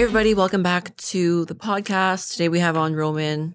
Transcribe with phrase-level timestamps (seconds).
[0.00, 2.32] Hey, everybody, welcome back to the podcast.
[2.32, 3.54] Today we have on Roman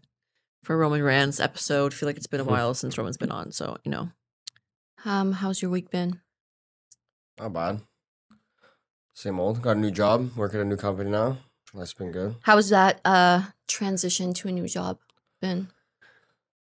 [0.64, 1.92] for Roman Rants episode.
[1.92, 4.10] I feel like it's been a while since Roman's been on, so you know.
[5.06, 6.22] Um, how's your week been?
[7.40, 7.82] Not bad.
[9.16, 9.64] Same old.
[9.64, 10.38] Got a new job.
[10.38, 11.40] Work at a new company now.
[11.74, 12.36] That's been good.
[12.44, 15.00] How's that uh transition to a new job
[15.42, 15.70] been?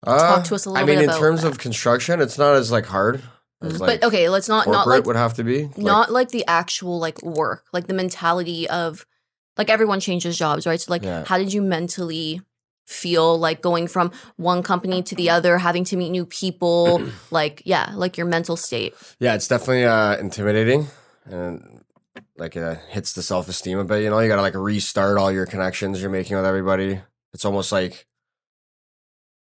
[0.02, 1.50] Uh, Talk to us a little I mean, bit in about terms that.
[1.50, 3.22] of construction, it's not as like hard
[3.62, 5.66] as Mm, like but okay, let's not not like would have to be.
[5.66, 9.06] Like, not like the actual like work, like the mentality of
[9.58, 10.80] like everyone changes jobs, right?
[10.80, 11.24] So like Yeah.
[11.26, 12.42] how did you mentally
[12.86, 17.62] feel like going from one company to the other, having to meet new people, like
[17.66, 18.94] yeah, like your mental state.
[19.20, 20.88] yeah, it's definitely uh, intimidating
[21.26, 21.82] and
[22.38, 24.04] like it hits the self esteem a bit.
[24.04, 27.00] You know, you gotta like restart all your connections you're making with everybody.
[27.34, 28.06] It's almost like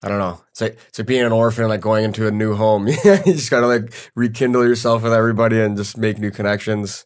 [0.03, 0.41] I don't know.
[0.51, 2.87] It's like it's like being an orphan, like going into a new home.
[2.87, 2.95] you
[3.25, 7.05] just gotta like rekindle yourself with everybody and just make new connections.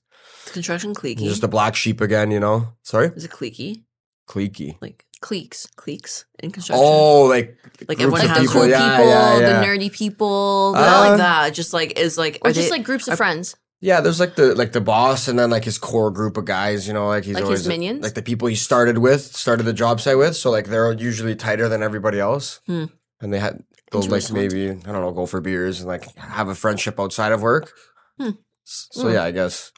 [0.50, 1.20] Is construction cliquey?
[1.26, 2.74] Just a black sheep again, you know.
[2.84, 3.84] Sorry, Is it cliquey?
[4.28, 4.78] cliquey.
[4.82, 6.84] Like cliques, cliques in construction.
[6.86, 8.54] Oh, like like groups everyone of has people.
[8.62, 9.60] cool Yeah, people, yeah, yeah.
[9.60, 11.54] the nerdy people, Uh, not like that.
[11.54, 13.56] Just like is like or are just they- like groups of are- friends.
[13.82, 16.86] Yeah, there's like the like the boss and then like his core group of guys,
[16.86, 18.04] you know, like he's Like his always minions?
[18.04, 21.34] like the people he started with, started the job site with, so like they're usually
[21.36, 22.60] tighter than everybody else.
[22.68, 22.86] Hmm.
[23.22, 26.50] And they had go like maybe I don't know, go for beers and like have
[26.50, 27.72] a friendship outside of work.
[28.20, 28.32] Hmm.
[28.66, 29.14] So Hmm.
[29.14, 29.72] yeah, I guess.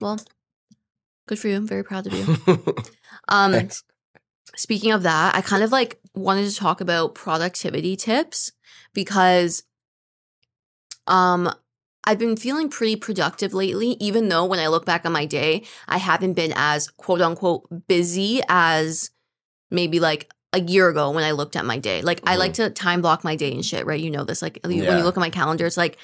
[0.00, 0.20] Well,
[1.26, 1.56] good for you.
[1.56, 2.74] I'm very proud of you.
[3.28, 3.84] Um, Thanks.
[4.56, 8.50] speaking of that, I kind of like wanted to talk about productivity tips
[8.92, 9.62] because
[11.06, 11.52] um
[12.04, 15.64] I've been feeling pretty productive lately, even though when I look back on my day,
[15.86, 19.10] I haven't been as quote unquote busy as
[19.70, 22.02] maybe like a year ago when I looked at my day.
[22.02, 24.00] Like I like to time block my day and shit, right?
[24.00, 24.42] You know this.
[24.42, 25.98] Like when you look at my calendar, it's like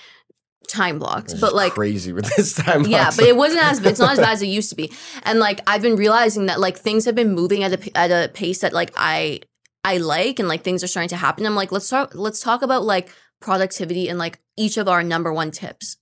[0.67, 1.33] time blocked.
[1.33, 2.85] It's but just like crazy with this time.
[2.85, 3.17] yeah, lapse.
[3.17, 4.93] but it wasn't as it's not as bad as it used to be.
[5.25, 8.11] And like I've been realizing that like things have been moving at a p- at
[8.11, 9.41] a pace that like I
[9.85, 11.47] I like and like things are starting to happen.
[11.47, 15.33] I'm like let's talk let's talk about like productivity and like each of our number
[15.33, 15.97] one tips.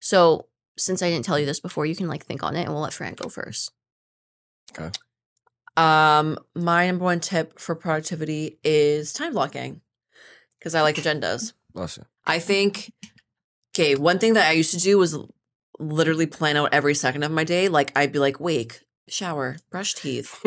[0.00, 0.46] So
[0.78, 2.82] since I didn't tell you this before, you can like think on it and we'll
[2.82, 3.72] let Fran go first.
[4.72, 4.90] Okay.
[5.76, 9.80] Um my number one tip for productivity is time blocking
[10.58, 11.52] because I like agendas.
[11.72, 12.04] Bless you.
[12.26, 12.92] I think
[13.74, 15.16] okay, one thing that I used to do was
[15.78, 17.68] literally plan out every second of my day.
[17.68, 20.38] Like I'd be like, wake, shower, brush teeth,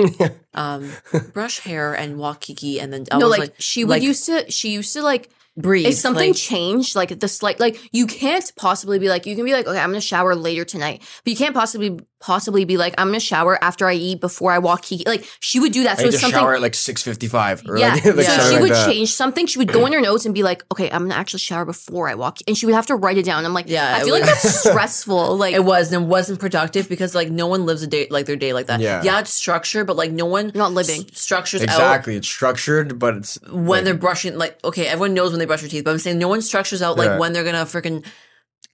[0.53, 0.91] um,
[1.33, 4.03] brush hair, and walk kiki, and then I no, was like, like, she would like-
[4.03, 4.50] used to.
[4.51, 5.87] She used to like breathe.
[5.87, 9.45] if something like, changed, like the slight, like you can't possibly be like you can
[9.45, 12.95] be like okay, I'm gonna shower later tonight, but you can't possibly possibly be like
[12.97, 14.83] I'm gonna shower after I eat before I walk.
[14.83, 15.03] Kiki.
[15.05, 15.93] Like she would do that.
[15.93, 16.39] I So need to something.
[16.39, 17.61] shower at like six fifty five.
[17.75, 18.85] yeah, Like, like so she like would that.
[18.89, 19.45] change something.
[19.45, 22.07] She would go in her notes and be like, "Okay, I'm gonna actually shower before
[22.09, 23.45] I walk," and she would have to write it down.
[23.45, 25.37] I'm like, Yeah, I feel like was- that's stressful.
[25.43, 28.25] Like, it was and it wasn't productive because like no one lives a day like
[28.25, 28.79] their day like that.
[28.79, 29.01] Yeah.
[29.03, 31.01] yeah, it's structure, but like no one Not living.
[31.11, 32.15] s- structures out Exactly.
[32.15, 35.61] It's structured, but it's when like, they're brushing like okay everyone knows when they brush
[35.61, 37.17] their teeth but i'm saying no one structures out like Yeah.
[37.17, 38.05] when they're gonna freaking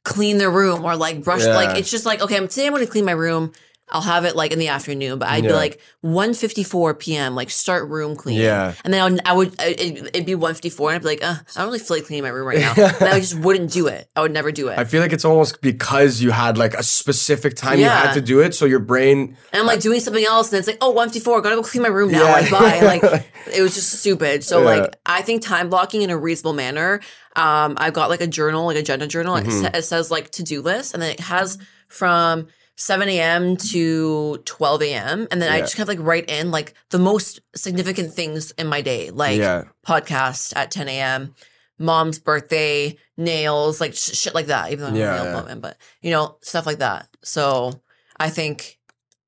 [0.06, 1.56] clean their room or like brush Yeah.
[1.56, 3.52] like it's just like okay i'm today i'm gonna clean my room
[3.92, 7.90] i'll have it like in the afternoon but i'd be like 1.54 p.m like start
[7.90, 8.74] room cleaning Yeah.
[8.84, 11.36] and then I would, I would it'd, it'd be 1.54 and i'd be like uh,
[11.56, 13.88] i don't really feel like cleaning my room right now and i just wouldn't do
[13.88, 16.74] it i would never do it I feel like it's almost because you had like
[16.74, 20.00] a specific time you had to do it, so your brain and i'm like doing
[20.00, 22.32] something else and it's like oh 1.54 gotta go clean my room now Yeah.
[22.32, 24.44] like bye like it was just stupid.
[24.44, 24.66] So Yeah.
[24.80, 27.00] like I think time blocking in a reasonable manner.
[27.36, 29.36] Um, I've got like a journal, like agenda journal.
[29.38, 29.62] It, Mhm.
[29.62, 31.58] sa- it says like to do list, and then it has
[31.88, 32.48] from
[32.80, 33.58] 7 a.m.
[33.58, 35.28] to 12 a.m.
[35.32, 38.68] And then I just kind of like write in like the most significant things in
[38.68, 39.66] my day, like yeah.
[39.86, 41.36] podcast at 10 a.m.,
[41.78, 44.72] mom's birthday, nails, like sh- shit like that.
[44.72, 45.32] Even though I'm Yeah, a nail yeah.
[45.32, 47.10] appointment, but you know stuff like that.
[47.22, 47.82] So
[48.18, 48.80] I think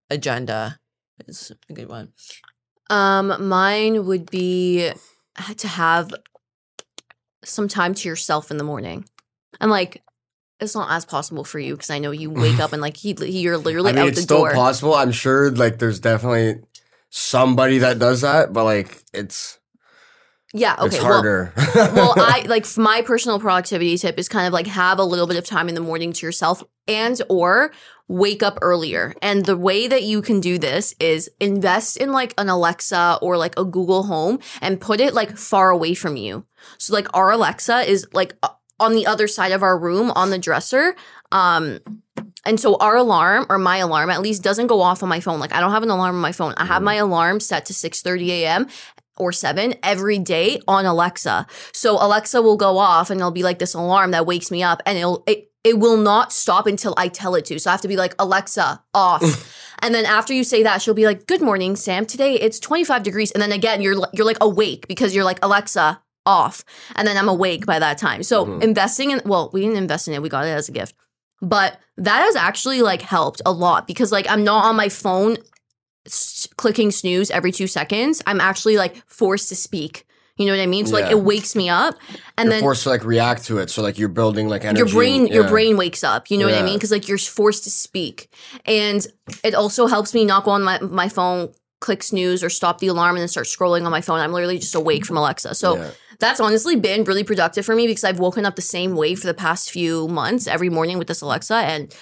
[0.10, 0.80] agenda
[1.28, 2.14] is a good one.
[2.90, 4.92] Um, mine would be
[5.58, 6.14] to have
[7.44, 9.06] some time to yourself in the morning.
[9.60, 10.04] And like,
[10.62, 13.14] it's not as possible for you because I know you wake up and like he,
[13.14, 14.54] you're literally I mean, out it's the still door.
[14.54, 14.94] possible.
[14.94, 16.62] I'm sure like there's definitely
[17.10, 19.60] somebody that does that, but like it's
[20.54, 20.88] yeah, okay.
[20.88, 21.54] it's harder.
[21.76, 25.38] well, I like my personal productivity tip is kind of like have a little bit
[25.38, 27.72] of time in the morning to yourself and or
[28.10, 29.14] wake up earlier.
[29.22, 33.38] And the way that you can do this is invest in like an Alexa or
[33.38, 36.46] like a Google Home and put it like far away from you.
[36.78, 38.36] So like our Alexa is like
[38.82, 40.96] on the other side of our room on the dresser.
[41.32, 41.80] Um
[42.46, 45.40] and so our alarm or my alarm at least doesn't go off on my phone.
[45.40, 46.54] Like I don't have an alarm on my phone.
[46.58, 48.68] I have my alarm set to 6:30 a.m.
[49.18, 51.46] or 7 every day on Alexa.
[51.72, 54.82] So Alexa will go off and it'll be like this alarm that wakes me up
[54.86, 57.60] and it'll it it will not stop until I tell it to.
[57.60, 59.22] So I have to be like, Alexa, off.
[59.80, 62.06] and then after you say that, she'll be like, Good morning, Sam.
[62.06, 63.32] Today it's 25 degrees.
[63.32, 66.64] And then again, you're you're like awake because you're like, Alexa, off.
[66.96, 68.24] And then I'm awake by that time.
[68.24, 68.64] So Mhm.
[68.64, 70.96] investing in well, we didn't invest in it, we got it as a gift.
[71.42, 75.38] But that has actually like helped a lot because like I'm not on my phone
[76.06, 78.22] s- clicking snooze every two seconds.
[78.28, 80.06] I'm actually like forced to speak.
[80.38, 80.88] You know what I mean?
[80.88, 81.96] So like it wakes me up,
[82.38, 83.70] and you're then forced to like react to it.
[83.70, 84.78] So like you're building like energy.
[84.80, 85.50] your brain your yeah.
[85.50, 86.32] brain wakes up.
[86.32, 86.76] You know what I mean?
[86.76, 88.30] Because like you're forced to speak,
[88.66, 89.06] and
[89.44, 92.88] it also helps me not go on my my phone, click snooze, or stop the
[92.88, 94.20] alarm and then start scrolling on my phone.
[94.20, 95.54] I'm literally just awake from Alexa.
[95.54, 95.92] So Yeah.
[96.22, 99.28] That's honestly been really productive for me because I've woken up the same way for
[99.28, 101.56] the past few months every morning with this Alexa.
[101.56, 101.94] And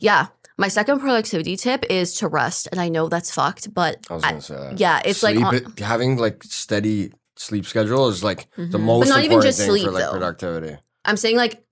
[0.00, 0.26] yeah,
[0.58, 2.66] my second productivity tip is to rest.
[2.72, 4.80] And I know that's fucked, but I was gonna say that.
[4.80, 8.80] yeah, it's like on- it- having like steady sleep schedule is like the Mhm.
[8.80, 10.10] most But not even important just thing sleep, for like though.
[10.12, 10.78] productivity.
[11.04, 11.62] I'm saying like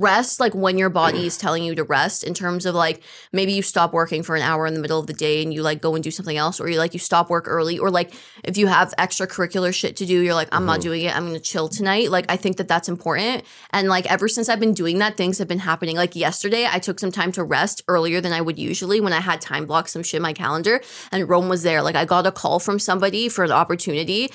[0.00, 3.02] rest like when your body is telling you to rest in terms of like
[3.32, 5.62] maybe you stop working for an hour in the middle of the day and you
[5.62, 8.12] like go and do something else or you like you stop work early or like
[8.44, 10.82] if you have extracurricular shit to do you're like I'm not Mhm.
[10.82, 11.16] doing it.
[11.16, 12.10] I'm going to chill tonight.
[12.10, 13.44] Like I think that that's important.
[13.70, 15.96] And like ever since I've been doing that things have been happening.
[15.96, 19.20] Like yesterday I took some time to rest earlier than I would usually when I
[19.20, 20.80] had time block some shit in my calendar
[21.10, 21.82] and Rome was there.
[21.82, 24.30] Like I got a call from somebody for the opportunity.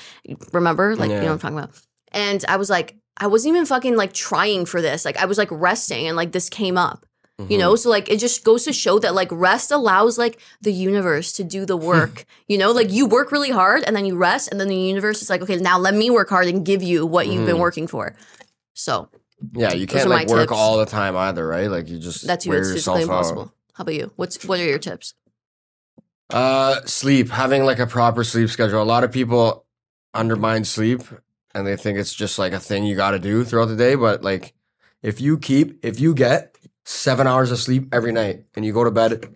[0.54, 0.96] Remember?
[0.96, 1.72] Like you know what I'm talking about.
[2.12, 5.04] And I was like, I wasn't even fucking like trying for this.
[5.06, 7.06] Like I was like resting and like this came up.
[7.40, 7.60] You Mhm.
[7.60, 11.32] know, so like it just goes to show that like rest allows like the universe
[11.34, 12.26] to do the work.
[12.48, 15.22] you know, like you work really hard and then you rest, and then the universe
[15.22, 17.60] is like, okay, now let me work hard and give you what you've been Mhm.
[17.68, 18.16] working for.
[18.74, 19.10] So
[19.54, 20.58] Yeah, you can't like work tips.
[20.60, 21.70] all the time either, right?
[21.70, 22.52] Like you just that's you.
[22.52, 23.20] wear It's yourself physically out.
[23.20, 23.52] impossible.
[23.74, 24.12] How about you?
[24.16, 25.14] What's what are your tips?
[26.32, 27.30] Uh, sleep.
[27.30, 28.82] Having like a proper sleep schedule.
[28.82, 29.66] A lot of people
[30.14, 31.02] undermine sleep,
[31.58, 33.96] and they think it's just like a thing you got to do throughout the day.
[33.96, 34.54] But like,
[35.02, 36.56] if you keep, if you get
[36.86, 39.36] seven hours of sleep every night, and you go to bed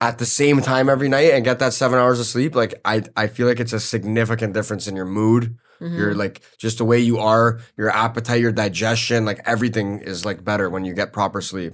[0.00, 3.02] at the same time every night and get that seven hours of sleep, like I,
[3.16, 5.98] I feel like it's a significant difference in your mood, Mm-hmm.
[5.98, 10.44] your like just the way you are, your appetite, your digestion, like everything is like
[10.44, 11.72] better when you get proper sleep.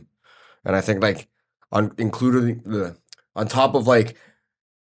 [0.64, 1.28] And I think like
[1.72, 2.96] on including the
[3.36, 4.16] on top of like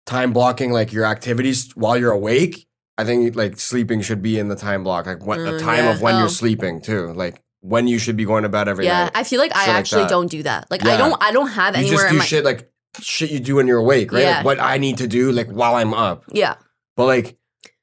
[0.04, 4.48] time blocking like your activities while you're awake, I think like sleeping should be in
[4.48, 5.90] the time block, like what the Mm, time yeah.
[5.92, 6.18] of when Oh.
[6.20, 9.12] you're sleeping too, like when you should be going to bed every yeah, night.
[9.14, 10.10] I feel like I Shit like actually that.
[10.10, 10.66] don't do that.
[10.70, 10.96] Like I Yeah.
[10.98, 12.70] don't I don't have you anywhere just in do my shit like
[13.00, 14.22] shit you do when you're awake, right?
[14.22, 14.36] Yeah.
[14.36, 16.24] Like what I need to do like while I'm up.
[16.30, 16.54] yeah.
[16.96, 17.36] But like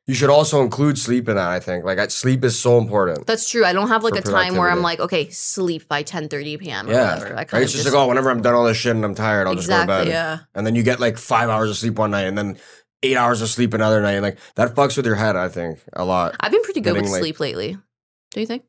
[0.07, 1.85] you should also include sleep in that, I think.
[1.85, 3.27] Like I- sleep is so important.
[3.27, 3.63] That's true.
[3.65, 4.81] I don't have like For a time where I'm productivity.
[4.83, 6.89] like, okay, sleep by 10 30 p.m.
[6.89, 7.13] or Yeah.
[7.15, 7.25] whatever.
[7.37, 7.59] I kind Right?
[7.59, 9.55] of It's just, like, oh, whenever I'm done all this shit and I'm tired, I'll
[9.55, 10.11] just go to Exactly, bed.
[10.11, 10.37] Yeah.
[10.55, 12.57] And then you get like five hours of sleep one night and then
[13.03, 14.13] eight hours of sleep another night.
[14.13, 16.35] And like that fucks with your head, I think, a lot.
[16.39, 17.77] I've been pretty good with like- sleep lately.
[18.33, 18.63] Do you think?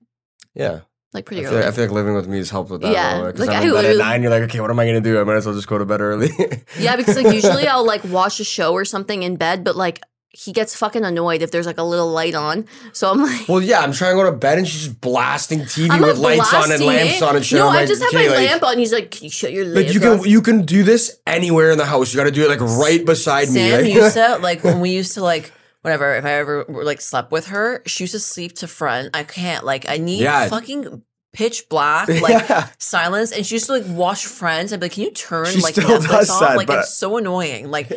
[0.54, 0.80] Yeah.
[1.12, 1.60] Like pretty I early.
[1.60, 2.90] feel, I feel like living with me has helped with that.
[2.92, 5.06] Yeah, like, I'm I bed at nine, you're like, okay, what am I going to
[5.06, 5.20] do?
[5.20, 6.30] I might as well just go to bed early.
[6.78, 10.00] Yeah, because like usually I'll like watch a show or something in bed, but like
[10.34, 12.66] he gets fucking annoyed if there's like a little light on.
[12.92, 15.60] So I'm like, well, yeah, I'm trying to go to bed and she's just blasting
[15.60, 17.22] TV I'm with lights on and lamps it.
[17.22, 17.58] on and shit.
[17.58, 18.78] No, I'm I like, just have my like, lamp on.
[18.78, 21.70] He's like, can you shut your lamp Like you can you can do this anywhere
[21.70, 22.12] in the house.
[22.14, 23.54] You got to do it like right beside me.
[23.68, 25.52] Sam like- used to like when we used to like
[25.82, 26.14] whatever.
[26.16, 29.10] If I ever like slept with her, she used to sleep to front.
[29.14, 30.48] I can't like I need Yeah.
[30.48, 31.02] fucking
[31.34, 32.68] pitch black like Yeah.
[32.78, 33.32] silence.
[33.32, 34.72] And she used to like watch Friends.
[34.72, 36.40] I'd be like, can you turn She like still Netflix off?
[36.40, 37.70] that, like it's so annoying.
[37.70, 37.92] Like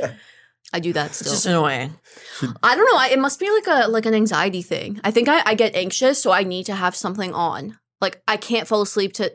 [0.75, 1.31] I do that it's still.
[1.31, 1.95] just annoying.
[2.61, 2.99] I don't know.
[2.99, 4.99] I, it must be like a like an anxiety thing.
[5.05, 7.79] I think I, I get anxious, so I need to have something on.
[8.01, 9.33] Like I can't fall asleep to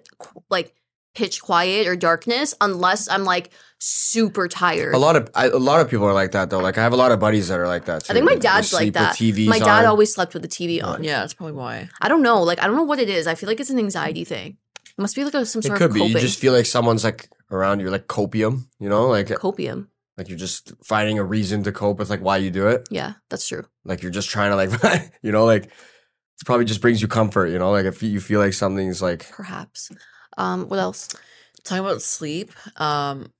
[0.51, 0.75] like
[1.15, 4.95] pitch quiet or darkness unless I'm like super tired.
[4.95, 6.61] A lot of I, a lot of people are like that though.
[6.61, 8.05] Like I have a lot of buddies that are like that.
[8.05, 8.13] Too.
[8.13, 9.17] I think my dad's like sleep with that.
[9.17, 9.87] TVs My dad on.
[9.87, 11.03] always slept with the TV on.
[11.03, 11.89] Yeah, that's probably why.
[12.03, 12.43] I don't know.
[12.43, 13.27] Like I don't know what it is.
[13.27, 14.59] I feel like it's an anxiety thing.
[14.87, 16.05] It must be like a, some It could of be.
[16.05, 18.67] You just feel like someone's like around you, like copium.
[18.79, 19.89] You know, like copium.
[20.21, 22.87] Like you're just finding a reason to cope with like why you do it.
[22.91, 23.65] Yeah, that's true.
[23.87, 25.73] Like you're just trying to like you know like it
[26.45, 27.47] probably just brings you comfort.
[27.47, 29.91] You know, like if you feel like something's like Perhaps.
[30.37, 31.09] Um, what else?
[31.65, 33.33] Talking about sleep, um,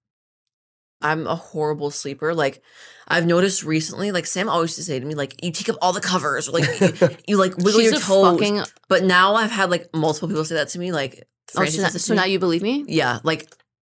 [1.03, 2.35] I'm a horrible sleeper.
[2.35, 2.63] Like
[3.09, 5.77] I've noticed recently, like Sam always used to say to me, like, you take up
[5.83, 8.33] all the covers, or like you, you like wiggle She's your a toes.
[8.39, 8.63] fucking.
[8.89, 11.89] But now I've had like multiple people say that to me, like Oh, so, now,
[11.89, 12.17] says it to so me.
[12.17, 12.85] now you believe me?
[12.87, 13.49] yeah, like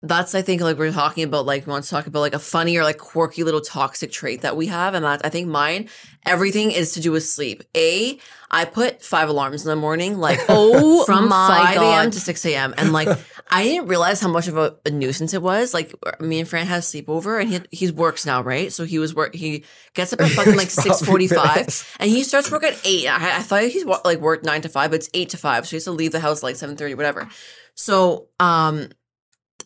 [0.03, 2.39] that's I think like we're talking about like we want to talk about like a
[2.39, 5.89] funny or like quirky little toxic trait that we have, and that I think mine
[6.25, 7.63] everything is to do with sleep.
[7.75, 12.11] A, I put five alarms in the morning, like Oh from 5 a.m.
[12.11, 12.73] To 6 a.m.
[12.77, 13.07] And like,
[13.51, 15.73] I didn't realize how much of a, a nuisance it was.
[15.73, 18.71] Like, me and Fran had a sleepover and he, he works now, right?
[18.71, 22.63] So he was work, he gets up at fucking like 6.45 and he starts work
[22.63, 23.07] at 8.
[23.07, 25.67] I, I thought he's like worked 9 to 5, but it's 8 to 5.
[25.67, 27.29] So he has to leave the house like 7.30, whatever.
[27.75, 28.89] So, um,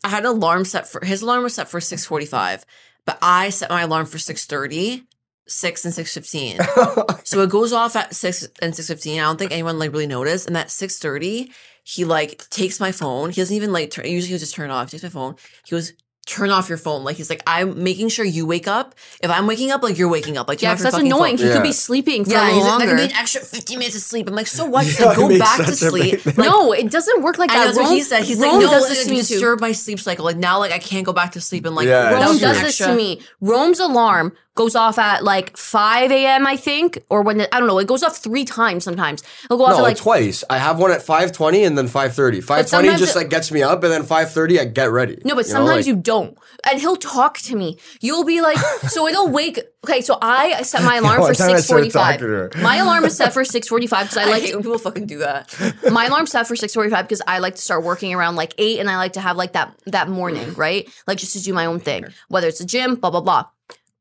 [0.05, 2.63] I had an alarm set for his alarm was set for six forty five,
[3.05, 5.03] but I set my alarm for six thirty.
[5.47, 6.57] Six and six fifteen,
[7.23, 9.19] so it goes off at six and six fifteen.
[9.19, 10.47] I don't think anyone like really noticed.
[10.47, 11.51] And at six thirty,
[11.83, 13.29] he like takes my phone.
[13.29, 13.91] He doesn't even like.
[13.91, 14.87] Turn, usually he'll just turn it off.
[14.87, 15.35] He takes my phone.
[15.63, 15.93] He goes,
[16.25, 17.03] turn off your phone.
[17.03, 18.95] Like he's like, I'm making sure you wake up.
[19.21, 20.47] If I'm waking up, like you're waking up.
[20.47, 21.37] Like Yeah, off 'cause your that's annoying.
[21.37, 21.47] phone.
[21.47, 23.77] He could be sleeping for Yeah, a he's little like, I need an extra 15
[23.77, 24.27] minutes of sleep.
[24.27, 24.85] I'm like, so what?
[24.85, 26.25] He's Yeah, like, go back to such a big sleep.
[26.37, 27.65] Like, no, it doesn't work like that.
[27.65, 28.23] that's what he said.
[28.23, 29.57] He's Rome like, no, does like, this it to me too.
[29.61, 30.25] my sleep cycle.
[30.25, 32.77] Like now, like I can't go back to sleep and like Yeah, Rome does this
[32.79, 33.21] to me.
[33.39, 36.47] Rome's alarm goes off at like 5 a.m.
[36.47, 37.77] I think, or when it, I don't know.
[37.77, 39.21] It goes off three times sometimes.
[39.43, 40.45] It'll go off No, at like twice.
[40.49, 42.39] I have one at five twenty and then five thirty.
[42.39, 45.19] Five twenty just it- like gets me up, and then five thirty I get ready.
[45.25, 46.14] No, but sometimes you don't.
[46.23, 47.77] And he'll talk to me.
[48.01, 48.57] You'll be like,
[48.89, 49.59] so it'll wake.
[49.83, 52.19] Okay, so I set my alarm for I six forty-five.
[52.19, 52.49] to.
[52.61, 55.05] My alarm is set for six forty-five because I I like hate when people fucking
[55.07, 55.55] do that.
[55.91, 58.89] my alarm's set for 6:45 because I like to start working around like 8 and
[58.89, 60.89] I like to have like that that morning, right?
[61.07, 62.05] Like just to do my own thing.
[62.29, 63.45] Whether it's a gym, blah blah blah.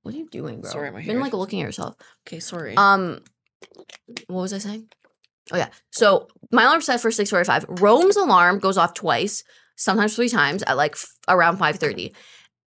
[0.02, 0.71] What are you doing, bro?
[0.71, 1.97] Sorry, my You've been like looking at yourself.
[2.26, 2.76] Okay, sorry.
[2.76, 3.21] Um
[4.28, 4.88] what was I saying?
[5.52, 5.68] Oh yeah.
[5.90, 7.80] So my alarm's set for 6:45.
[7.80, 9.44] Rome's alarm goes off twice,
[9.76, 12.12] sometimes three times at like f- around 5:30.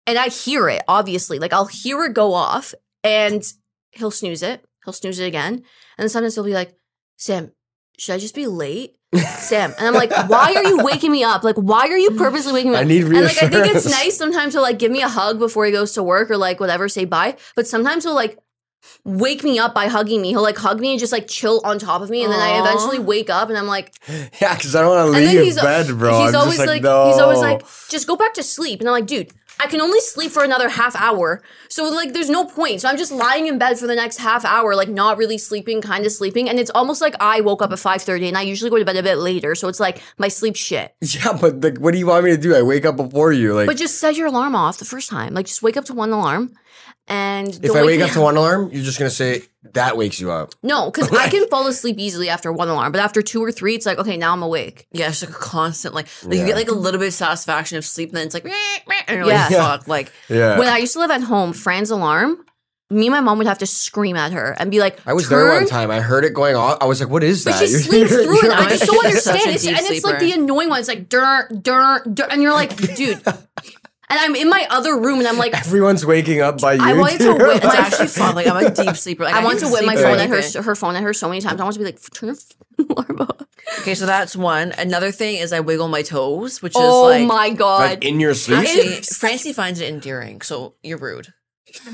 [0.06, 1.40] And I hear it, obviously.
[1.40, 2.74] Like I'll hear it go off
[3.04, 3.44] and
[3.92, 4.64] he'll snooze it.
[4.86, 5.54] He'll snooze it again.
[5.54, 5.64] And
[5.98, 6.74] then sometimes he'll be like,
[7.18, 7.52] Sam,
[7.98, 8.96] should I just be late?
[9.16, 9.74] Sam.
[9.78, 11.44] And I'm like, why are you waking me up?
[11.44, 12.82] Like, why are you purposely waking me up?
[12.82, 15.40] I need and like I think it's nice sometimes to like give me a hug
[15.40, 17.38] before he goes to work or like whatever, say bye.
[17.56, 18.38] But sometimes he'll like
[19.04, 20.30] wake me up by hugging me.
[20.30, 22.24] He'll like hug me and just like chill on top of me.
[22.24, 23.94] And then I eventually wake up and I'm like,
[24.42, 26.26] yeah, because I don't want to leave he's bed, bro.
[26.26, 27.12] He's I'm always just like, no.
[27.12, 28.80] he's always like, just go back to sleep.
[28.80, 31.42] And I'm like, dude, I can only sleep for another half hour.
[31.70, 32.82] So like there's no point.
[32.82, 35.82] So I'm just lying in bed for the next half hour, like not really sleeping,
[35.82, 36.48] kind of sleeping.
[36.48, 38.98] And it's almost like I woke up at 5:30 and I usually go to bed
[38.98, 39.56] a bit later.
[39.56, 40.96] So it's like my sleep shit.
[41.02, 42.56] yeah, but like, what do you want me to do?
[42.56, 43.54] I wake up before you.
[43.54, 45.34] Like, But just set your alarm off the first time.
[45.34, 46.54] Like just wake up to one alarm.
[47.10, 50.30] And if I wake up to one alarm, you're just gonna say that wakes you
[50.32, 50.54] up.
[50.62, 53.76] No, because I can fall asleep easily after one alarm, but after two or three,
[53.76, 54.88] it's like, okay, now I'm awake.
[54.92, 57.78] yeah, it's like a constant like like you get like a little bit of satisfaction
[57.78, 59.44] of sleep, and then it's like, and you're Yeah.
[59.48, 62.44] like, fuck, like Yeah, When I used to live at home, Fran's alarm,
[62.90, 65.28] me and my mom would have to scream at her and be like, I was
[65.28, 65.92] there one time.
[65.92, 66.78] I heard it going off.
[66.80, 68.44] I was like, "What is But that?" she You're- sleeps you're- through it.
[68.44, 69.42] you're I just don't understand.
[69.48, 70.80] It's, deep and it's like the annoying one.
[70.80, 72.28] It's like, dur, dur, dur.
[72.32, 73.22] And you're like, dude.
[74.10, 76.80] And I'm in my other room and I'm like, Everyone's waking up by you.
[76.82, 78.36] I wanted to whip it's my actually fun.
[78.36, 79.26] Like I'm a deep sleeper.
[79.26, 81.28] Like, I want to whip my phone through at her, her phone at her so
[81.28, 81.60] many times.
[81.60, 82.36] I want to be like, turn her
[82.90, 83.42] alarm off.
[83.80, 84.72] Okay, so that's one.
[84.78, 87.82] Another thing is I wiggle my toes, which Oh is like my God.
[87.82, 88.60] like in your sleep.
[88.60, 91.34] Actually, Francie finds it endearing, so you're rude.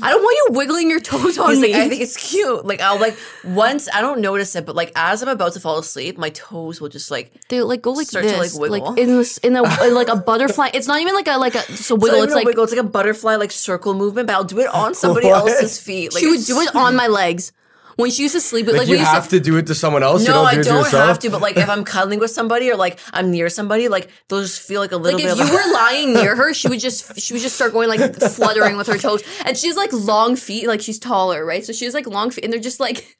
[0.02, 1.72] I don't want you wiggling your toes on He's me.
[1.72, 2.64] like, I think it's cute.
[2.64, 5.78] Like I'll like once I don't notice it, but like as I'm about to fall
[5.78, 8.94] asleep, my toes will just like they like go like Start to, this, like, wiggle.
[8.94, 10.70] in this, in a like a butterfly.
[10.74, 12.18] It's not even like a like a just a it's wiggle.
[12.18, 12.64] not It's even a like wiggle.
[12.64, 15.48] It's like a butterfly like circle movement, but I'll do it on somebody What?
[15.50, 16.14] else's feet.
[16.14, 17.52] Like she would do it on my legs
[17.96, 18.66] when she used to sleep.
[18.66, 20.22] with Like, like you have to do it to someone else.
[20.22, 21.08] you No, don't I do it don't yourself?
[21.08, 21.30] have to.
[21.30, 24.60] But like if I'm cuddling with somebody or like I'm near somebody, like they'll just
[24.60, 26.68] feel like a little bit Like bit if of you were lying near her, she
[26.68, 29.92] would just she would just start going like fluttering with her toes, and she's like
[29.92, 31.64] long feet, like she's taller, right?
[31.64, 33.13] So she has like long feet, and they're just like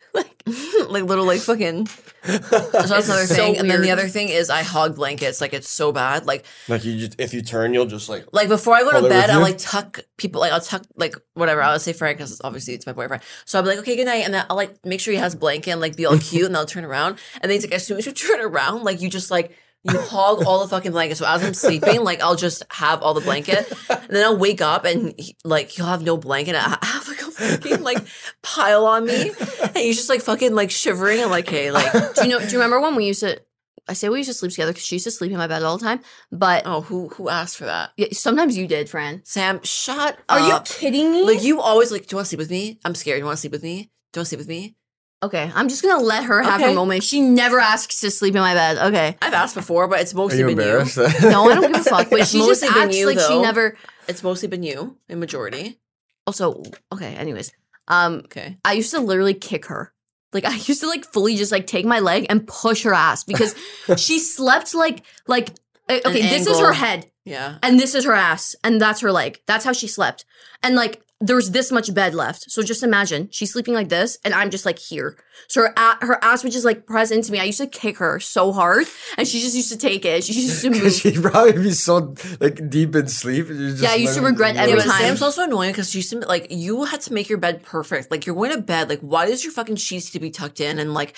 [0.89, 1.87] like little like fucking.
[1.87, 5.41] So that's another so thing, and then the other thing is I hog blankets.
[5.41, 6.27] Like it's so bad.
[6.27, 9.09] Like Like you just if you turn, you'll just like like before I go to
[9.09, 10.43] bed, I'll like tuck people.
[10.43, 11.63] Like I'll tuck like whatever.
[11.63, 13.23] I'll say Frank because obviously it's my boyfriend.
[13.47, 15.35] So I'll be like, okay, good night, and then I'll like make sure he has
[15.35, 17.87] blanket and like be all cute, and I'll turn around, and then he's like, as
[17.87, 19.57] soon as you turn around, like you just like.
[19.85, 21.21] You hog all the fucking blankets.
[21.21, 24.61] So as I'm sleeping, like I'll just have all the blanket, and then I'll wake
[24.61, 26.55] up and he, like he'll have no blanket.
[26.55, 27.99] I have like a fucking like
[28.43, 29.31] pile on me,
[29.63, 31.23] and he's just like fucking like shivering.
[31.23, 32.39] I'm like, hey, like do you know?
[32.39, 33.41] Do you remember when we used to?
[33.87, 35.63] I say we used to sleep together because she used to sleep in my bed
[35.63, 36.01] all the time.
[36.33, 37.91] But oh, who who asked for that?
[37.99, 39.21] yeah, sometimes you did, Fran.
[39.25, 41.25] Sam, shut Are you kidding me?
[41.25, 42.79] Like you always like, do you want to sleep with me?
[42.85, 43.17] I'm scared.
[43.17, 43.91] Do you want to sleep with me?
[44.13, 44.77] Do you want to sleep with me?
[45.25, 46.75] Okay, I'm just gonna let her have her Okay.
[46.75, 47.03] moment.
[47.03, 48.79] She never asks to sleep in my bed.
[48.79, 49.17] Okay.
[49.23, 50.97] I've asked before, but it's Are mostly you been embarrassed?
[50.97, 51.07] you.
[51.31, 52.11] No, I don't give a fuck.
[52.11, 53.43] But she just mostly been acts you, like she though.
[53.43, 53.77] never.
[54.09, 55.79] It's mostly been you in majority.
[56.27, 56.63] Also,
[56.93, 57.15] okay.
[57.17, 57.53] Anyways,
[57.89, 58.57] um, Okay.
[58.65, 59.93] I used to literally kick her.
[60.33, 63.25] Like I used to like fully just like take my leg and push her ass
[63.25, 63.55] because
[63.97, 65.51] she slept like like
[65.89, 66.73] uh, okay, this is her angle.
[66.75, 67.59] head Yeah.
[67.63, 69.41] and this is her ass and that's her leg.
[69.47, 70.25] That's how she slept.
[70.63, 72.51] And like there's this much bed left.
[72.51, 75.17] So just imagine she's sleeping like this and I'm just like here.
[75.49, 77.39] So her a- her ass would just like press into me.
[77.39, 80.25] I used to kick her so hard and she just used to take it.
[80.25, 80.93] She used to move.
[80.93, 83.49] She'd probably be so like deep in sleep.
[83.49, 85.01] and you just Yeah, I used to regret Yeah, every but time.
[85.01, 88.11] Sam's also annoying because she used to like you had to make your bed perfect.
[88.11, 88.89] Like you're going to bed.
[88.89, 91.17] Like why does your fucking sheets need to be tucked in and like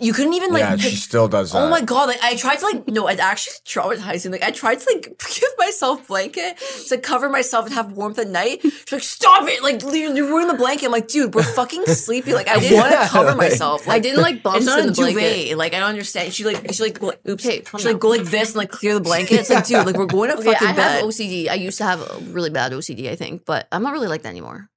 [0.00, 0.60] You couldn't even like.
[0.60, 1.58] yeah, she still does that.
[1.62, 2.08] Oh my god!
[2.08, 4.30] Like I tried to like no, it's actually traumatizing.
[4.30, 5.02] Like I tried to like
[5.34, 8.60] give myself blanket to cover myself and have warmth at night.
[8.62, 9.62] She's like, "Stop it!
[9.62, 12.34] Like you're ruined the blanket." I'm like, "Dude, we're fucking sleepy.
[12.34, 13.88] Like I didn't want to Yeah, cover like- myself.
[13.88, 15.20] I didn't like It's not in a the blanket.
[15.46, 15.56] duvet.
[15.58, 16.32] Like I don't understand.
[16.34, 17.44] She like she like go, oops.
[17.46, 19.40] Okay, calm she like go like this and like clear the blanket.
[19.40, 21.00] It's like, dude, like we're going to Okay, fucking I bed.
[21.00, 21.48] have OCD.
[21.48, 24.22] I used to have a really bad OCD, I think, but I'm not really like
[24.22, 24.68] that anymore.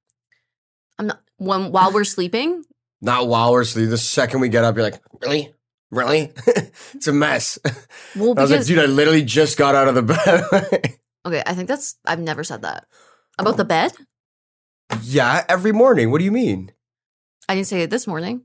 [0.98, 2.64] I'm not when while we're sleeping.
[3.02, 3.90] Not while we're asleep.
[3.90, 5.52] The second we get up, you're like, really?
[5.90, 6.32] Really?
[6.94, 7.58] it's a mess.
[8.16, 10.96] Well, I was like, dude, I literally just got out of the bed.
[11.26, 12.86] okay, I think that's I've never said that
[13.38, 13.92] about the bed.
[15.02, 16.10] yeah, every morning.
[16.10, 16.72] What do you mean?
[17.48, 18.42] I didn't say it this morning.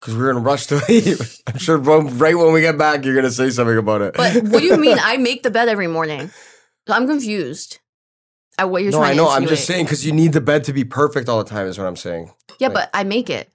[0.00, 1.38] Because we're in a rush to leave.
[1.46, 4.14] I'm sure right when we get back, you're going to say something about it.
[4.14, 4.98] But what do you mean?
[5.00, 6.32] I make the bed every morning.
[6.88, 7.78] I'm confused.
[8.58, 9.28] At what you're no, trying I know.
[9.30, 11.78] I'm just saying because you need the bed to be perfect all the time, is
[11.78, 12.32] what I'm saying.
[12.58, 13.50] Yeah, like- but I make it.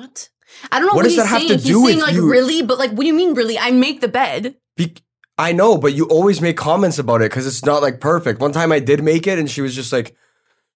[0.00, 0.28] What?
[0.70, 1.48] I don't know What what, does he's that have saying.
[1.48, 2.30] to he's do saying with like you?
[2.30, 3.58] really, but like, what do you mean really?
[3.58, 4.54] I make the bed.
[4.76, 4.96] Be-
[5.38, 8.40] I know, but you always make comments about it because it's not like perfect.
[8.40, 10.16] One time I did make it, and she was just like,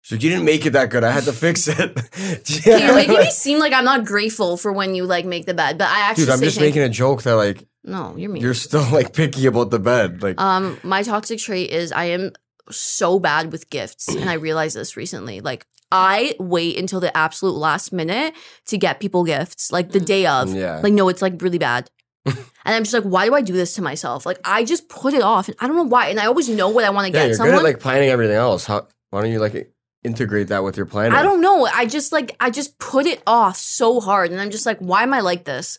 [0.02, 1.02] "So you didn't make it that good.
[1.04, 4.70] I had to fix it." Okay, You're making me seem like I'm not grateful for
[4.72, 6.90] when you like make the bed, but I actually Dude, I'm just thank making a
[6.90, 8.42] joke that like No, you're mean.
[8.42, 10.22] you're still like picky about the bed.
[10.22, 12.32] Like, Um, my toxic trait is I am
[12.70, 15.40] so bad with gifts, and I realized this recently.
[15.40, 18.34] Like, I wait until the absolute last minute
[18.66, 20.04] to get people gifts, like the mm.
[20.04, 20.54] day of.
[20.54, 21.90] yeah, Like, no, it's like really bad.
[22.26, 24.26] and I'm just like, why do I do this to myself?
[24.26, 26.08] Like, I just put it off, and I don't know why.
[26.08, 27.56] And I always know what I want to yeah, get you're someone.
[27.56, 28.66] good at like planning everything else.
[28.66, 28.86] How?
[29.10, 29.72] Why don't you like
[30.04, 31.14] integrate that with your planning?
[31.14, 31.66] I don't know.
[31.66, 35.02] I just like I just put it off so hard, and I'm just like, why
[35.02, 35.78] am I like this?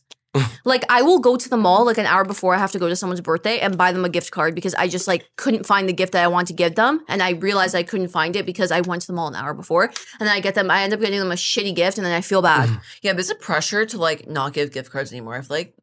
[0.63, 2.87] Like I will go to the mall like an hour before I have to go
[2.87, 5.89] to someone's birthday and buy them a gift card because I just like couldn't find
[5.89, 8.45] the gift that I want to give them, and I realized I couldn't find it
[8.45, 10.71] because I went to the mall an hour before, and then I get them.
[10.71, 12.69] I end up getting them a shitty gift, and then I feel bad.
[13.01, 15.35] Yeah, but it's a pressure to like not give gift cards anymore.
[15.35, 15.75] I feel like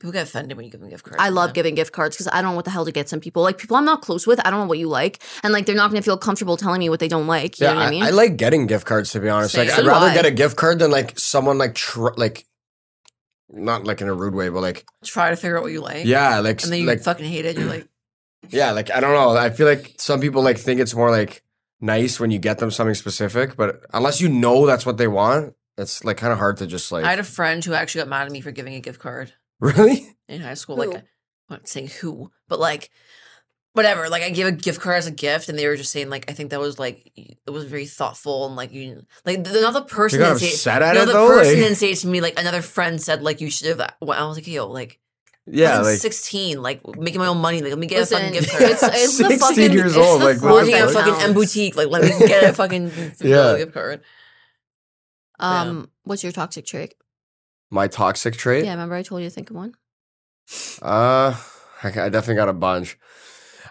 [0.00, 1.16] people get offended when you give them gift cards.
[1.18, 1.54] I love Yeah.
[1.54, 3.42] giving gift cards because I don't know what the hell to get some people.
[3.42, 5.74] Like people I'm not close with, I don't know what you like, and like they're
[5.74, 7.58] not going to feel comfortable telling me what they don't like.
[7.60, 8.02] You Yeah, know what I I, mean?
[8.04, 9.54] I like getting gift cards to be honest.
[9.54, 9.66] Same.
[9.66, 10.14] Like, So I'd rather I.
[10.14, 12.46] get a gift card than like someone like tr- like,
[13.50, 16.04] not like in a rude way, but like Try to figure out what you like.
[16.06, 17.56] yeah, like And then you like fucking hate it.
[17.56, 17.88] You're like,
[18.50, 19.36] yeah, like I don't know.
[19.36, 21.42] I feel like some people like think it's more like
[21.80, 25.54] nice when you get them something specific, but unless you know that's what they want,
[25.76, 28.08] it's like kind of hard to just like I had a friend who actually got
[28.08, 30.16] mad at me for giving a gift card really.
[30.28, 30.76] in high school.
[30.76, 30.90] Who?
[30.92, 31.04] Like, I'm
[31.50, 32.90] not saying who, but like,
[33.72, 34.08] whatever.
[34.08, 36.30] Like, I gave a gift card as a gift, and they were just saying like,
[36.30, 39.72] I think that was like, it was very thoughtful and like you, like the, not
[39.72, 40.54] the You person got didn't say it.
[40.54, 41.28] upset at No, it the though.
[41.28, 42.20] person like- didn't say it to me.
[42.20, 43.94] Like another friend said, like you should have.
[44.00, 44.98] Well, I was like, yo, like
[45.50, 47.62] yeah, I'm like sixteen, like making my own money.
[47.62, 48.62] Like let me get a fucking gift card.
[48.64, 51.32] it's, it's the 16 fucking years it's old, the like, working the at fucking M
[51.32, 51.74] boutique.
[51.74, 52.90] Like let me get a fucking
[53.22, 53.56] Yeah.
[53.56, 54.02] gift card.
[55.40, 56.94] Um, what's your toxic trait?
[57.70, 58.64] my toxic trait.
[58.64, 59.74] Yeah, remember I told you to think of one.
[60.80, 61.36] Uh,
[61.82, 62.98] I, I definitely got a bunch.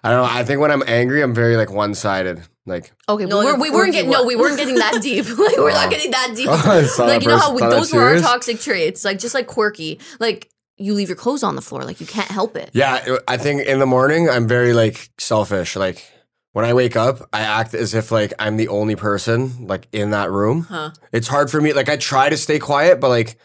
[0.03, 0.29] I don't know.
[0.31, 2.41] I think when I'm angry, I'm very like one sided.
[2.65, 4.99] Like Okay, No, we, like were, a we weren't getting no, we weren't getting that
[5.01, 5.25] deep.
[5.37, 6.47] like we're not getting that deep.
[6.51, 9.19] Oh, like that you know how first- thought those that were our toxic traits, like
[9.19, 9.99] just like quirky.
[10.19, 12.69] Like you leave your clothes on the floor, like you can't help it.
[12.73, 15.75] Yeah, I think in the morning I'm very like selfish.
[15.75, 16.05] Like
[16.51, 20.11] when I wake up, I act as if like I'm the only person like in
[20.11, 20.63] that room.
[20.63, 20.91] Huh.
[21.13, 21.71] It's hard for me.
[21.73, 23.37] Like I try to stay quiet, but like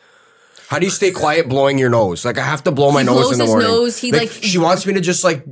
[0.69, 2.25] how do you stay quiet blowing your nose?
[2.25, 3.69] Like I have to blow my He nose blows in the his morning.
[3.69, 5.45] nose, he, like- she wants me to just like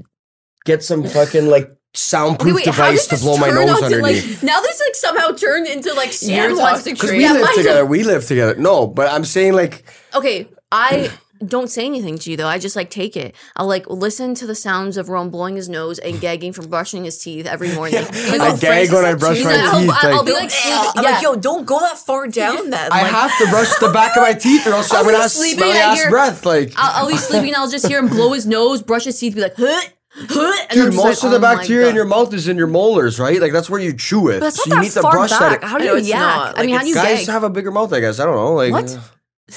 [0.65, 4.43] get some fucking like soundproof Okay, wait, device to blow my nose onto, underneath.
[4.43, 7.19] like now this like somehow turned into like Your Sam wants toxic Because trait.
[7.19, 7.81] we Yeah, live together.
[7.81, 8.55] don't- We live together.
[8.57, 11.11] No, but I'm saying like Okay, I
[11.45, 12.47] don't say anything to you though.
[12.47, 13.35] I just like take it.
[13.57, 17.03] I'll like listen to the sounds of Ron blowing his nose and gagging from brushing
[17.05, 17.95] his teeth every morning.
[18.05, 18.31] Yeah.
[18.37, 19.91] Like, I gag when I brush He's my like, I'll- teeth.
[20.05, 21.11] I'll be like, I'm yeah.
[21.11, 22.71] like, yo, don't go that far down.
[22.71, 25.05] Then I like, have to brush the back of my teeth, or else I'll I'm
[25.07, 26.45] gonna be have sleeping smelly ass your- breath.
[26.47, 29.19] Like, I'll, I'll be sleeping and I'll just hear him blow his nose, brush his
[29.19, 29.81] teeth, be like, huh, huh.
[29.81, 32.57] And I'm dude, just most like, of the oh bacteria in your mouth is in
[32.57, 33.41] your molars, right?
[33.41, 34.41] Like that's where you chew it.
[34.41, 35.61] But that's so not you that need to far brush back.
[35.61, 35.67] that.
[35.69, 36.19] How do you it's yak?
[36.19, 36.59] not.
[36.59, 37.29] I mean, Like, how do you Guys gag?
[37.29, 38.19] have a bigger mouth, I guess.
[38.19, 38.55] I don't know.
[38.55, 38.91] Like, What?
[38.97, 39.55] uh,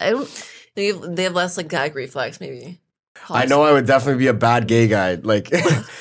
[0.00, 0.48] I don't.
[0.74, 2.80] they have, they have less like gag reflex, maybe.
[3.28, 5.14] I know I would definitely be a bad gay guy.
[5.14, 5.50] Like,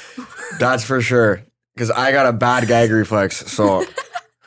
[0.59, 1.41] that's for sure.
[1.73, 3.38] Because I got a bad gag reflex.
[3.51, 3.83] So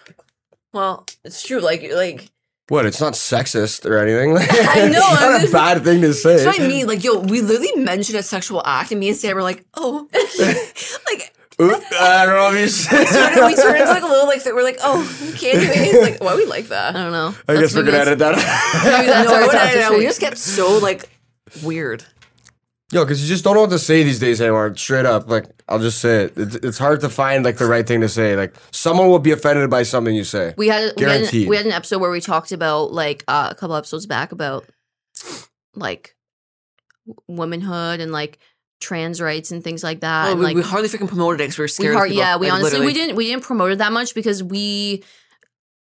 [0.73, 1.61] Well, it's true.
[1.61, 2.31] Like, like
[2.69, 2.87] what?
[2.87, 4.33] It's not sexist or anything.
[4.39, 6.37] Like, I know, It's not a just- bad thing to say.
[6.45, 6.87] that's what I mean.
[6.87, 10.09] Like, yo, we literally mentioned a sexual act, and me and Sam were like, oh,
[11.11, 11.35] like.
[11.61, 13.01] Oop, I don't know if you said.
[13.45, 15.89] we turned into like a little like we're like oh you can't do it.
[15.93, 16.95] It's like why we like that.
[16.95, 17.35] I don't know.
[17.49, 18.37] I guess we're gonna edit that.
[18.85, 21.11] Maybe that's no, our no, no, we just get so like
[21.65, 22.05] weird.
[22.91, 24.75] Yo, because you just don't know what to say these days anymore.
[24.75, 26.33] Straight up, like I'll just say it.
[26.37, 28.35] It's, it's hard to find like the right thing to say.
[28.35, 30.55] Like someone will be offended by something you say.
[30.57, 33.49] We had we had, an, we had an episode where we talked about like uh,
[33.51, 34.65] a couple episodes back about
[35.75, 36.17] like
[37.27, 38.39] womanhood and like
[38.81, 40.29] trans rights and things like that.
[40.29, 41.93] Oh, and, we, like we hardly freaking promoted it because we were we scared.
[41.93, 42.23] of hard, people.
[42.23, 45.05] yeah, we Like, honestly we didn't we didn't promote it that much because we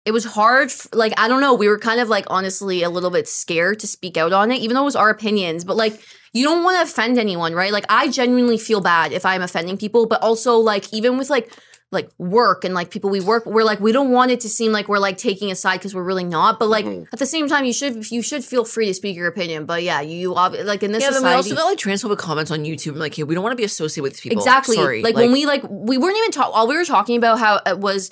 [0.06, 2.90] it was hard f- like I don't know, we were kind of like honestly a
[2.90, 5.76] little bit scared to speak out on it even though it was our opinions, but
[5.76, 6.00] like
[6.36, 7.72] you don't want to offend anyone, right?
[7.78, 11.48] Like I genuinely feel bad if I'm offending people, but also like even with like
[11.92, 14.72] like work and like people we work we're like we don't want it to seem
[14.78, 17.06] like we're like taking a side because we're really not but like Mhm.
[17.14, 19.84] at the same time you should you should feel free to speak your opinion but
[19.84, 22.50] yeah you, you like in this Yeah, then we society also got like transphobic comments
[22.52, 22.94] on YouTube.
[22.94, 24.40] I'm like, hey, we don't want to be associated with these people.
[24.40, 24.76] Exactly.
[24.76, 25.04] Sorry.
[25.04, 26.54] Like, when we like we weren't even talking.
[26.56, 28.10] All we were talking about how it was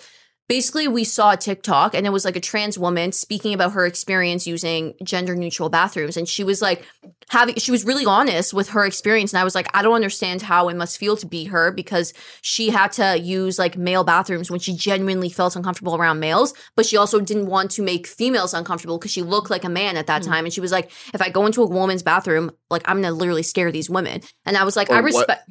[0.49, 3.86] basically we saw a TikTok and it was like a trans woman speaking about her
[3.86, 6.86] experience using gender neutral bathrooms, and she was like
[7.29, 10.41] having she was really honest with her experience, and I was like, I don't understand
[10.41, 14.51] how it must feel to be her because she had to use like male bathrooms
[14.51, 18.53] when she genuinely felt uncomfortable around males, but she also didn't want to make females
[18.53, 20.27] uncomfortable because she looked like a man at that Mm.
[20.27, 23.13] time, and she was like, if I go into a woman's bathroom, like I'm gonna
[23.15, 25.49] literally scare these women, and I was like, Or I respect.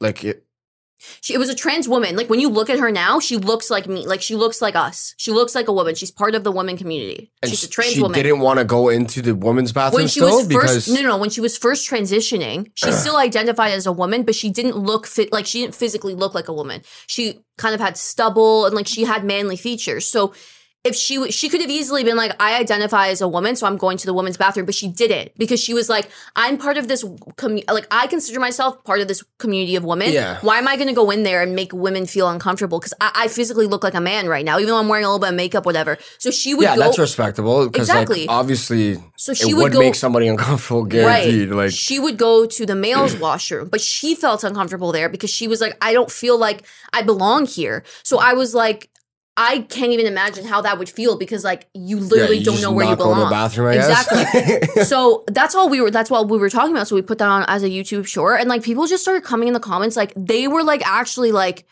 [0.00, 0.44] Like it,
[1.20, 2.16] She, it was a trans woman.
[2.16, 4.06] Like when you look at her now, she looks like me.
[4.06, 5.14] Like she looks like us.
[5.16, 5.94] She looks like a woman.
[5.94, 7.30] She's part of the woman community.
[7.42, 8.20] and She's a trans she woman.
[8.20, 11.02] didn't want to go into the women's bathroom when she still was because first, no,
[11.02, 14.50] no, no, when she was first transitioning, she still identified as a woman, but she
[14.50, 15.32] didn't look fit.
[15.32, 16.82] Like she didn't physically look like a woman.
[17.06, 20.06] She kind of had stubble and like she had manly features.
[20.06, 20.34] So
[20.84, 23.66] if she w- she could have easily been like, I identify as a woman, so
[23.66, 26.76] I'm going to the women's bathroom, but she didn't because she was like, I'm part
[26.76, 30.12] of this commu- like I consider myself part of this community of women.
[30.12, 30.38] Yeah.
[30.42, 32.78] Why am I going to go in there and make women feel uncomfortable?
[32.78, 35.08] Because I, I physically look like a man right now, even though I'm wearing a
[35.08, 35.96] little bit of makeup, whatever.
[36.18, 36.82] So she would yeah, go.
[36.82, 38.26] that's respectable because Exactly.
[38.26, 39.78] like obviously so she it would, would go.
[39.78, 41.48] make somebody uncomfortable, guaranteed.
[41.48, 41.56] Right.
[41.64, 45.48] Like she would go to the male's washroom, but she felt uncomfortable there because she
[45.48, 47.84] was like, I don't feel like I belong here.
[48.02, 48.90] So I was like,
[49.36, 52.60] I can't even imagine how that would feel because like you literally yeah, you don't
[52.62, 53.30] know where you not go to the belong.
[53.30, 53.68] bathroom.
[53.68, 54.24] I Exactly.
[54.76, 54.88] guess.
[54.88, 56.86] so that's all we were that's what we were talking about.
[56.86, 59.48] So we put that on as a YouTube short and like people just started coming
[59.48, 61.66] in the comments like they were like actually like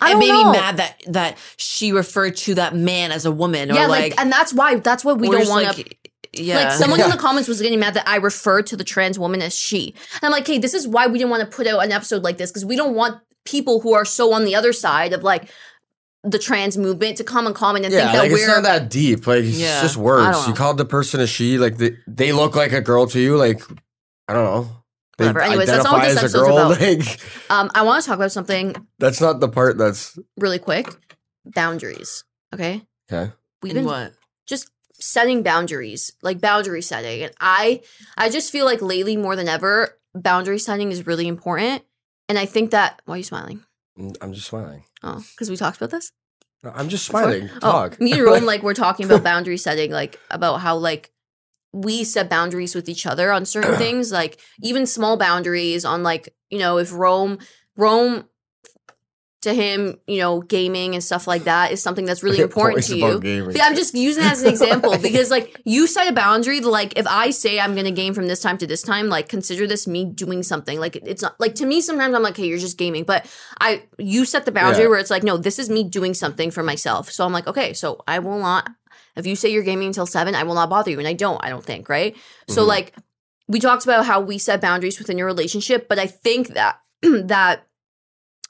[0.00, 0.52] I and don't made know.
[0.52, 4.12] me mad that that she referred to that man as a woman or yeah, like,
[4.12, 5.98] like, and that's why that's what we don't just want to like,
[6.32, 6.56] yeah.
[6.64, 9.40] Like someone in the comments was getting mad that I referred to the trans woman
[9.40, 9.94] as she.
[10.14, 12.22] And I'm like, hey, this is why we didn't want to put out an episode
[12.22, 15.22] like this because we don't want people who are so on the other side of
[15.22, 15.48] like
[16.26, 18.90] the trans movement to come and comment and yeah, think that like we're not that
[18.90, 19.26] deep.
[19.26, 20.46] Like it's Yeah, just words.
[20.48, 21.56] You called the person a she.
[21.58, 23.36] Like they, they look like a girl to you.
[23.36, 23.62] Like
[24.28, 24.68] I don't know.
[25.18, 25.40] They Whatever.
[25.42, 26.72] Anyways, that's not what this as a girl.
[26.72, 27.08] episode's
[27.48, 30.88] Like um I want to talk about something that's not the part that's really quick.
[31.44, 32.24] Boundaries.
[32.52, 32.82] Okay.
[33.10, 33.32] okay.
[33.62, 34.12] We've In been what?
[34.46, 37.22] just setting boundaries, like boundary setting.
[37.22, 37.82] And I
[38.16, 41.82] I just feel like lately more than ever, boundary setting is really important.
[42.28, 43.62] And I think that why are you smiling?
[43.98, 44.84] Mm, I'm just smiling.
[45.02, 46.12] Oh, because we talked about this?
[46.62, 47.48] No, I'm just smiling.
[47.56, 48.00] Oh, Talk.
[48.00, 51.12] me and Rome, like we're talking about boundary setting, like about how like
[51.72, 56.34] we set boundaries with each other on certain things, like even small boundaries on like
[56.50, 57.38] you know if Rome
[57.76, 58.24] Rome
[59.46, 62.96] to him, you know, gaming and stuff like that is something that's really important to
[62.96, 63.20] you.
[63.54, 66.60] Yeah, I'm just using that as an example because like you set a boundary.
[66.60, 69.66] Like if I say I'm gonna game from this time to this time, like consider
[69.66, 70.78] this me doing something.
[70.78, 73.04] Like it's not like to me sometimes I'm like, hey, you're just gaming.
[73.04, 73.26] But
[73.60, 74.88] I you set the boundary Yeah.
[74.90, 77.10] where it's like, no, this is me doing something for myself.
[77.10, 78.68] So I'm like, okay, so I will not
[79.16, 80.98] if you say you're gaming until seven, I will not bother you.
[80.98, 82.14] And I don't, I don't think, right?
[82.48, 82.68] So Mhm.
[82.68, 82.94] like
[83.48, 87.65] we talked about how we set boundaries within your relationship, but I think that that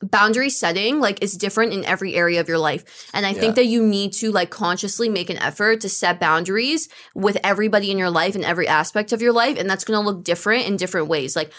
[0.02, 3.40] boundary setting like is different in every area of your life and i Yeah.
[3.40, 7.90] think that you need to like consciously make an effort to set boundaries with everybody
[7.90, 10.66] in your life and every aspect of your life and that's going to look different
[10.66, 11.50] in different ways like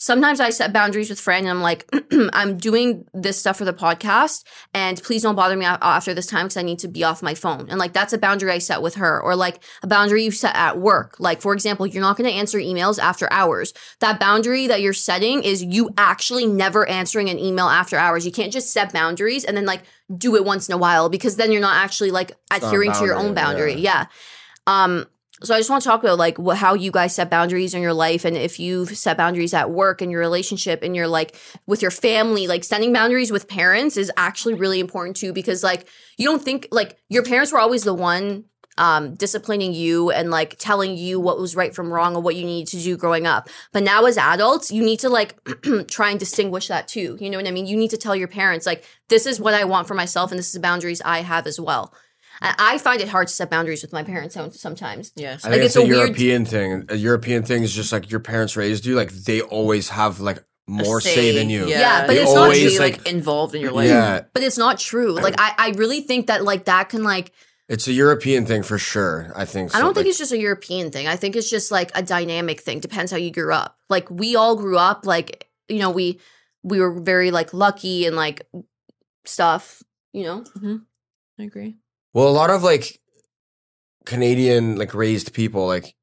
[0.00, 1.88] sometimes i set boundaries with friends and i'm like
[2.32, 6.46] i'm doing this stuff for the podcast and please don't bother me after this time
[6.46, 8.82] because i need to be off my phone and like that's a boundary i set
[8.82, 12.16] with her or like a boundary you set at work like for example you're not
[12.16, 16.86] going to answer emails after hours that boundary that you're setting is you actually never
[16.86, 18.24] answering an email after hours.
[18.24, 19.82] You can't just set boundaries and then like
[20.16, 23.14] do it once in a while because then you're not actually like adhering to your
[23.14, 23.82] own boundary, boundary.
[23.82, 24.06] Yeah.
[24.66, 25.06] Um
[25.42, 27.82] so I just want to talk about like what, how you guys set boundaries in
[27.82, 31.36] your life and if you've set boundaries at work and your relationship and your like
[31.66, 35.86] with your family like setting boundaries with parents is actually really important too because like
[36.16, 38.44] you don't think like your parents were always the one
[38.78, 42.44] um, disciplining you and like telling you what was right from wrong or what you
[42.44, 43.48] needed to do growing up.
[43.72, 45.38] But now as adults, you need to like
[45.88, 47.18] try and distinguish that too.
[47.20, 47.66] You know what I mean?
[47.66, 50.38] You need to tell your parents like this is what I want for myself and
[50.38, 51.92] this is the boundaries I have as well.
[52.40, 55.12] And I find it hard to set boundaries with my parents sometimes.
[55.16, 55.44] Yes.
[55.44, 56.84] I Like, think it's it's, a a, weird- European thing.
[56.88, 58.94] A European thing is just like your parents raised you.
[58.94, 61.66] Like they always have like more say, than you.
[61.66, 63.88] Yeah, Yeah, but They it's not always, like, like- involved in your life.
[63.88, 65.12] Yeah, But it's not true.
[65.12, 67.32] Like I, I really think that like that can like
[67.68, 69.30] it's a European thing for sure.
[69.36, 69.74] I think.
[69.74, 71.06] I don't think like- it's just a European thing.
[71.06, 72.80] I think it's just like a dynamic thing.
[72.80, 73.76] Depends how you grew up.
[73.90, 76.18] Like we all grew up like you know we
[76.62, 78.46] we were very like lucky and like
[79.24, 79.82] stuff.
[80.12, 80.40] You know.
[80.56, 80.76] Mm-hmm.
[81.40, 81.76] I agree.
[82.18, 82.98] Well, a lot of like
[84.04, 85.94] Canadian like raised people like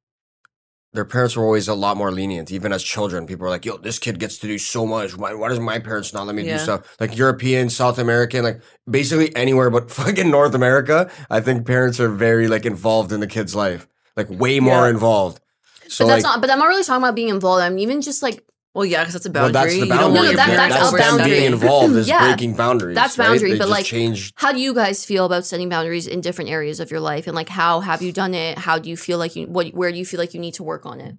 [0.93, 2.53] their parents were always a lot more lenient.
[2.53, 5.17] Even as children, people were like, "Yo, this kid gets to do so much.
[5.17, 6.53] Why, why does my parents not let me Yeah.
[6.55, 11.11] do stuff?" Like European, South American, like basically anywhere but fucking North America.
[11.29, 14.91] I think parents are very like involved in the kid's life, like way more Yeah.
[14.91, 15.41] involved.
[15.89, 16.39] So but that's like, not.
[16.41, 17.61] But I'm not really talking about being involved.
[17.61, 18.41] I'm even just like
[18.75, 19.61] Well, yeah, because that's a well, boundary.
[19.61, 21.29] that's the You don't No, no, that- parents that's a them boundary.
[21.39, 22.27] being involved is Yeah.
[22.27, 22.95] breaking boundaries.
[22.95, 24.33] That's boundary, They but, like, change.
[24.35, 27.35] how do you guys feel about setting boundaries in different areas of your life and
[27.37, 28.57] like how have you done it?
[28.57, 30.63] How do you feel like you what where do you feel like you need to
[30.63, 31.15] work on it?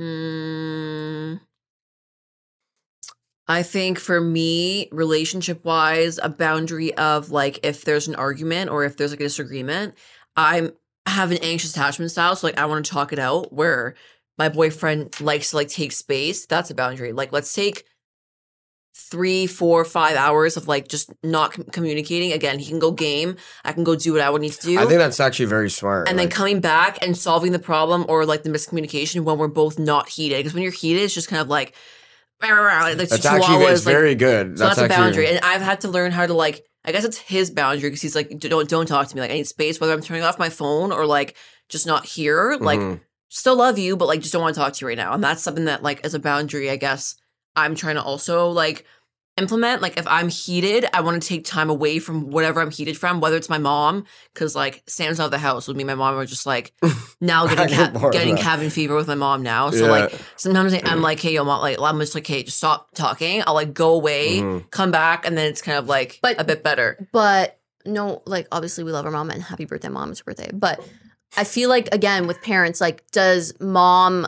[0.00, 1.40] Mm,
[3.46, 8.84] I think for me, relationship wise, a boundary of like if there's an argument or
[8.84, 9.94] if there's like a disagreement,
[10.36, 10.72] I'm
[11.06, 12.34] have an anxious attachment style.
[12.36, 13.94] So like I want to talk it out where
[14.38, 16.46] my boyfriend likes to like take space.
[16.46, 17.12] That's a boundary.
[17.12, 17.84] Like let's take
[18.96, 22.32] three, four, five hours of like just not com- communicating.
[22.32, 23.36] Again, he can go game.
[23.64, 25.68] I can go do what I would need to do I think that's actually very
[25.70, 26.08] smart.
[26.08, 29.78] and then coming back and solving the problem or like the miscommunication when we're both
[29.78, 30.38] not heated.
[30.38, 31.74] Because when you're heated, it's just kind of like,
[32.40, 32.50] like
[32.96, 34.58] that's actually it's like, very good.
[34.58, 35.28] so that's, a actually- boundary.
[35.28, 38.14] And I've had to learn how to like, I guess it's his boundary because he's
[38.14, 39.22] like, don't don't talk to me.
[39.22, 41.36] Like I need space, whether I'm turning off my phone or like
[41.68, 42.58] just not here.
[42.60, 43.00] Like Mhm.
[43.34, 45.12] Still love you, but like just don't want to talk to you right now.
[45.12, 47.16] And that's something that like as a boundary, I guess
[47.56, 48.84] I'm trying to also like
[49.36, 49.82] implement.
[49.82, 53.20] Like if I'm heated, I want to take time away from whatever I'm heated from,
[53.20, 55.82] whether it's my mom, because like Sam's out of the house with me.
[55.82, 56.72] My mom are just like
[57.20, 59.70] now getting I get ca- getting cabin fever with my mom now.
[59.70, 59.90] So Yeah.
[59.90, 62.90] like sometimes I- I'm like, hey, yo, mom, like I'm just like, hey, just stop
[62.94, 63.42] talking.
[63.46, 64.70] I'll like go away, Mhm.
[64.70, 67.08] come back, and then it's kind of like But- a bit better.
[67.12, 70.50] But no, like obviously we love our mom and happy birthday, mom, it's her birthday.
[70.52, 70.80] But
[71.36, 74.26] I feel like again with parents, like does mom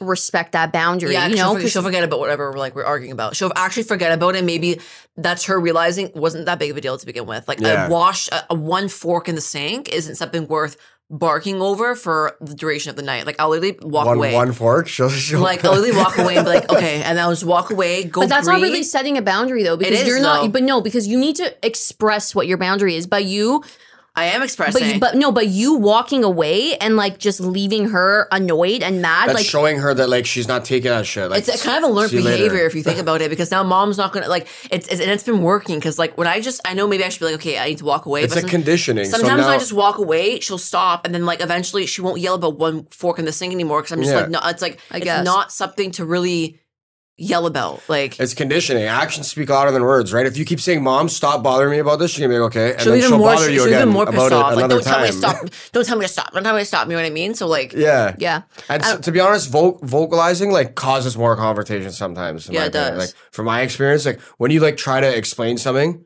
[0.00, 1.12] respect that boundary?
[1.12, 3.36] Yeah, you know, she'll, for- she'll forget about whatever like we're arguing about.
[3.36, 4.44] She'll actually forget about it.
[4.44, 4.80] Maybe
[5.16, 7.48] that's her realizing wasn't that big of a deal to begin with.
[7.48, 7.86] Like Yeah.
[7.86, 10.76] a wash, a, a one fork in the sink isn't something worth
[11.08, 13.24] barking over for the duration of the night.
[13.26, 14.34] Like I'll literally walk one away.
[14.34, 14.88] one fork.
[14.88, 17.70] She'll, she'll like I'll literally walk away and be like, okay, and I'll just walk
[17.70, 18.04] away.
[18.04, 18.22] Go.
[18.22, 20.42] but that's not really setting a boundary though, because is, you're not.
[20.42, 20.48] though.
[20.48, 23.06] But no, because you need to express what your boundary is.
[23.06, 23.62] By you,
[24.16, 24.80] I am expressing.
[24.82, 29.02] but you, but no, but you walking away and like just leaving her annoyed and
[29.02, 31.28] mad, That's like showing her that like she's not taking that shit.
[31.30, 32.36] Like it's a kind of a learned see you later.
[32.44, 35.10] behavior if you think about it, because now mom's not gonna like it's, it's and
[35.10, 35.78] it's been working.
[35.78, 37.78] Because like when I just I know maybe I should be like okay I need
[37.78, 38.22] to walk away.
[38.22, 39.04] It's but a some- conditioning.
[39.04, 42.20] So Sometimes now, I just walk away, she'll stop, and then like eventually she won't
[42.20, 44.20] yell about one fork in the sink anymore because I'm just Yeah.
[44.20, 45.24] like no, it's like I it's guess.
[45.24, 46.58] not something to really
[47.18, 47.80] yell about.
[47.88, 48.84] Like It's conditioning.
[48.84, 50.26] Actions speak louder than words, right?
[50.26, 52.72] If you keep saying, "Mom, stop bothering me about this," she's gonna be like, "Okay,"
[52.72, 54.52] and she'll then she'll more bother you she'll again even more pissed about off.
[54.52, 55.12] it Like another don't tell me time.
[55.12, 55.50] to stop.
[55.72, 56.32] Don't tell me to stop.
[56.32, 56.86] Don't tell me to stop.
[56.86, 57.34] You know what I mean?
[57.34, 58.42] So like yeah, yeah.
[58.68, 62.48] And so, to be honest, vo- vocalizing like causes more confrontation sometimes.
[62.50, 62.92] Yeah, it opinion.
[62.98, 63.06] does.
[63.08, 66.04] Like from my experience, like when you like try to explain something,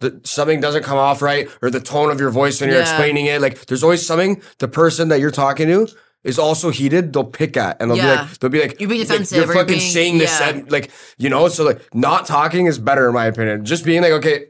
[0.00, 2.84] the something doesn't come off right, or the tone of your voice when you're Yeah.
[2.88, 3.42] explaining it.
[3.42, 5.88] Like there's always something the person that you're talking to
[6.24, 7.12] is also heated.
[7.12, 9.44] They'll pick at, and they'll be like, they'll be like, You're being like, defensive you're
[9.44, 10.48] or you're fucking being- saying this, yeah.
[10.50, 11.48] and, like you know.
[11.48, 13.64] So like not talking is better in my opinion.
[13.64, 14.46] Just being like, okay,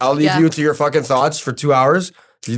[0.00, 0.38] I'll leave Yeah.
[0.40, 2.12] you to your fucking thoughts for two hours.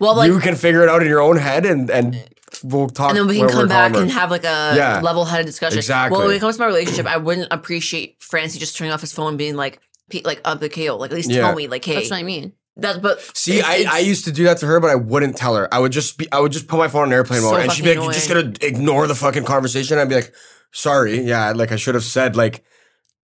[0.00, 2.18] Well, like- you can figure it out in your own head, and and uh,
[2.64, 3.10] we'll talk.
[3.10, 4.02] and then we can come back calmer.
[4.02, 5.00] and have like a Yeah.
[5.00, 5.78] level-headed discussion.
[5.78, 6.18] Exactly.
[6.18, 9.12] Well, when it comes to my relationship, I wouldn't appreciate Francie just turning off his
[9.12, 9.80] phone, and being like,
[10.24, 11.42] like up the Kale, like at least Yeah.
[11.42, 12.52] tell me, like, hey, That's what I mean.
[12.76, 13.02] That.
[13.02, 15.36] But See, it's- I, it's- I used to do that to her, but I wouldn't
[15.36, 15.72] tell her.
[15.72, 17.72] I would just be, I would just put my phone on airplane So mode, and
[17.72, 20.34] she'd be like, fucking "You're just gonna ignore the fucking conversation." I'd be like,
[20.72, 22.64] "Sorry, yeah, like I should have said like,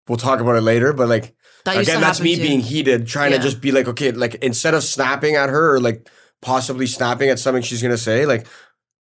[0.08, 2.42] we'll talk about it later." But like, That again, that's me too.
[2.42, 3.38] being heated, trying Yeah.
[3.38, 6.08] to just be like, okay, like instead of snapping at her or like
[6.42, 8.46] possibly snapping at something she's gonna say, like,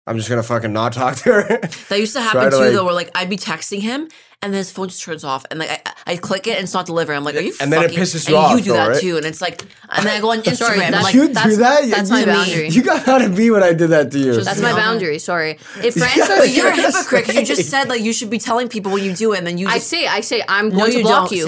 [0.08, 1.58] I'm just gonna fucking not talk to her.
[1.90, 4.08] That used to happen to, too, like- though, where like I'd be texting him
[4.46, 5.70] and then his phone just turns off, and like
[6.06, 7.18] I, I click it and it's not delivering.
[7.18, 7.52] I'm like, are you?
[7.52, 7.74] Fucking.
[7.74, 9.02] And then it pisses you and off, You do though, that right?
[9.02, 11.28] too, and it's like, and then I go on Instagram, Sorry, and that's- like, you
[11.28, 11.90] that's- do that?
[11.90, 12.70] that's you, my you- boundary.
[12.70, 14.34] You got out of me when I did that to you.
[14.42, 14.82] That's my on that.
[14.82, 15.20] boundary.
[15.20, 15.60] Sorry.
[15.84, 16.06] If Yeah.
[16.08, 16.96] Francis, but you're a hypocrite.
[16.96, 17.26] hypocrite.
[17.26, 19.48] 'cause You just said like you should be telling people when you do it, and
[19.48, 21.38] then you I say, I say, I'm no, going to block don't.
[21.40, 21.48] you.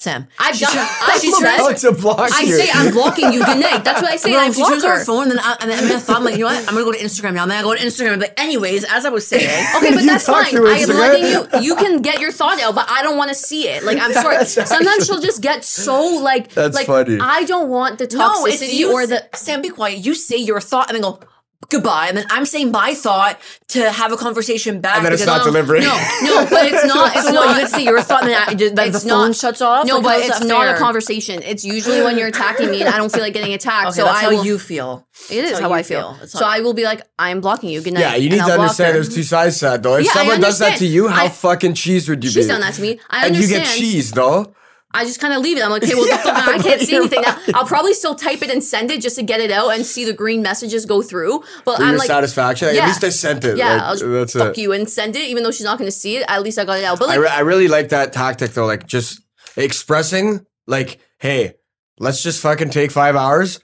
[0.00, 0.26] Sa- Sam.
[0.38, 0.72] I've She done.
[0.74, 2.56] tur- I, she she turns- How says, to block I you.
[2.56, 3.44] say I'm blocking you.
[3.44, 3.84] Good night.
[3.84, 4.32] That's what I say.
[4.32, 4.98] No, and I she block turns her.
[4.98, 6.58] her phone, and then I, and then I thought, I'm like, you know what?
[6.68, 7.42] I'm gonna go to Instagram now.
[7.42, 8.18] And then I go to Instagram.
[8.18, 9.44] But anyways, as I was saying,
[9.76, 10.46] Okay, but that's fine.
[10.46, 10.98] I am Instagram?
[10.98, 11.24] letting
[11.62, 11.68] you.
[11.68, 13.84] You can get your thought out, but I don't want to see it.
[13.84, 14.36] Like I'm sorry.
[14.38, 16.50] That's Sometimes actually- she'll just get so like.
[16.52, 17.18] That's like, funny.
[17.20, 19.28] I don't want the no, it's toxicity you or the.
[19.34, 19.98] Sam, be quiet.
[20.04, 21.20] You say your thought, and then go
[21.70, 24.96] goodbye, and then I'm saying my thought to have a conversation back.
[24.96, 25.80] And then it's not delivery.
[25.80, 25.86] No,
[26.22, 27.14] no, but it's not.
[27.16, 27.58] It's So no, you not.
[27.60, 29.86] can say your thought, and then I, just, like, the It's phone not- shuts off.
[29.86, 31.42] No, Like, but it's that not a conversation.
[31.42, 33.88] It's usually when you're attacking me and I don't feel like getting attacked.
[33.88, 35.06] Okay, so that's I how will, you feel.
[35.30, 36.14] It is how, how I feel.
[36.14, 36.26] feel.
[36.26, 37.80] So I will be like, I'm blocking you.
[37.82, 38.00] Good night.
[38.00, 39.96] Yeah, you need to understand there's two sides to that though.
[39.96, 42.40] If Yeah, someone does that to you, how I- fucking cheese would you She's be?
[42.42, 42.98] She's done that to me.
[43.10, 43.34] I understand.
[43.36, 44.54] and you get cheese though.
[44.92, 45.62] I just kind of leave it.
[45.64, 47.38] I'm like, okay, well, the I can't see anything now.
[47.54, 50.04] I'll probably still type it and send it just to get it out and see
[50.04, 51.44] the green messages go through.
[51.64, 52.68] But For I'm like, satisfaction.
[52.68, 52.82] Like, yeah.
[52.84, 53.56] At least I sent it.
[53.56, 54.60] yeah, Like, I'll just fuck it.
[54.60, 56.24] you and send it, even though she's not going to see it.
[56.28, 56.98] At least I got it out.
[56.98, 58.66] But I, like, re- I really like that tactic though.
[58.66, 59.20] Like just
[59.56, 61.54] expressing like, hey,
[61.98, 63.60] let's just fucking take five hours.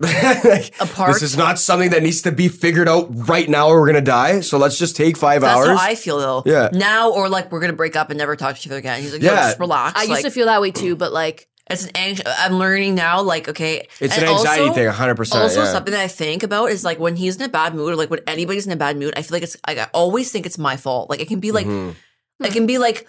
[0.44, 1.12] like, Apart.
[1.12, 4.00] This is not something that needs to be figured out right now or we're gonna
[4.00, 4.40] die.
[4.40, 5.78] So let's just take five That's hours.
[5.78, 6.42] how I feel though.
[6.46, 6.70] Yeah.
[6.72, 9.02] Now or like we're gonna break up and never talk to each other again.
[9.02, 9.46] He's like, yeah, Yeah.
[9.48, 10.00] just relax.
[10.00, 10.96] I used to feel that way too.
[10.96, 13.20] But like, it's an anx- I'm learning now.
[13.22, 15.42] Like, okay, it's and an anxiety also- thing, hundred percent.
[15.42, 15.70] Also, yeah.
[15.70, 18.10] something that I think about is like when he's in a bad mood, or like
[18.10, 19.12] when anybody's in a bad mood.
[19.16, 19.56] I feel like it's.
[19.66, 21.10] Like, I always think it's my fault.
[21.10, 21.94] Like it can be like, Mhm.
[22.42, 23.06] it can be like,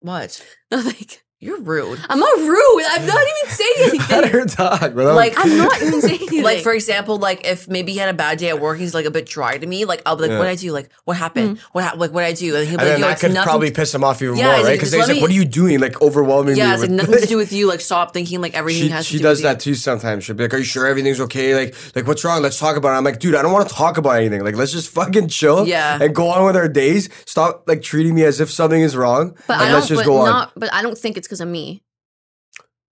[0.00, 0.44] what?
[0.70, 2.00] like You're rude.
[2.08, 2.82] I'm not rude.
[2.88, 4.30] I'm not even saying Let anything.
[4.40, 5.04] her talk, bro.
[5.04, 6.42] That was- Like I'm not even saying anything.
[6.42, 9.04] Like for example, like if maybe he had a bad day at work, he's like
[9.04, 9.84] a bit dry to me.
[9.84, 10.38] Like I'll be like, Yeah.
[10.38, 10.72] what I do?
[10.72, 11.58] Like what happened?
[11.58, 11.60] Mm.
[11.72, 12.00] What happened?
[12.00, 12.56] Like what I do?
[12.56, 13.48] And he'll be and like, then Yo, that it's could nothing.
[13.50, 14.72] probably piss him off even Yeah, more, right?
[14.72, 15.78] Because just he's let like, me- "What are you doing?
[15.78, 17.66] Like overwhelming yeah, me." it's like with- nothing to do with you.
[17.68, 19.04] Like stop thinking like everything she has.
[19.06, 19.50] she to do does with you.
[19.50, 20.24] that too sometimes.
[20.24, 21.54] She'll be like, "Are you sure everything's okay?
[21.54, 22.40] Like, like what's wrong?
[22.40, 24.42] Let's talk about it." I'm like, "Dude, I don't want to talk about anything.
[24.42, 25.98] Like, let's just fucking chill, Yeah.
[26.00, 27.10] and go on with our days.
[27.26, 29.74] Stop like treating me as if something is wrong, but and I don't.
[29.74, 30.52] let's just but go on." not.
[30.56, 31.82] But I don't think it's because of me.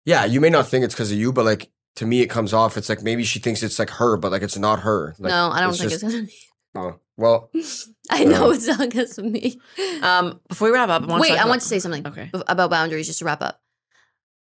[0.04, 2.52] Yeah, you may not think it's because of you, but like to me, it comes
[2.54, 2.76] off.
[2.76, 5.14] It's like maybe she thinks it's like her, but like it's not her.
[5.18, 6.34] Like, no, I don't think just- it's because of me.
[6.76, 7.50] oh, well,
[8.10, 9.60] I know it's not because of me.
[10.02, 11.78] Um, before we wrap up, I want Wait, to talk I about- want to say
[11.78, 12.30] something Okay.
[12.48, 13.60] about boundaries just to wrap up.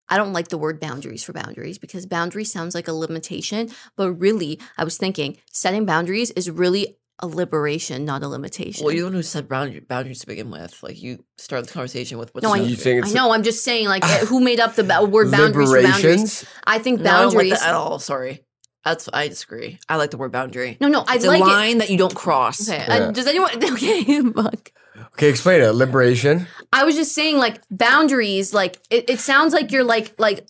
[0.09, 4.13] I don't like the word boundaries for boundaries because boundary sounds like a limitation, but
[4.13, 8.85] really, I was thinking setting boundaries is really a liberation, not a limitation.
[8.85, 10.81] Well, you're the one who said boundaries to begin with.
[10.83, 12.75] Like you start the conversation with what's No, I- you boundary.
[12.75, 13.31] think I know.
[13.31, 16.45] I'm just saying, like, eh, who made up the ba- word boundaries boundaries?
[16.65, 17.59] I think No, I don't like boundaries.
[17.59, 17.97] that at all.
[17.99, 18.43] Sorry,
[18.83, 19.79] that's I disagree.
[19.89, 20.77] I like the word boundary.
[20.79, 22.69] no, no, I It's like a line that you don't cross.
[22.69, 22.93] Okay, Yeah.
[23.07, 23.51] uh, does anyone?
[23.73, 24.71] Okay, fuck.
[25.13, 25.71] Okay, explain it.
[25.71, 26.47] Liberation.
[26.73, 28.53] I was just saying, like boundaries.
[28.53, 30.47] Like it, it sounds like you're like like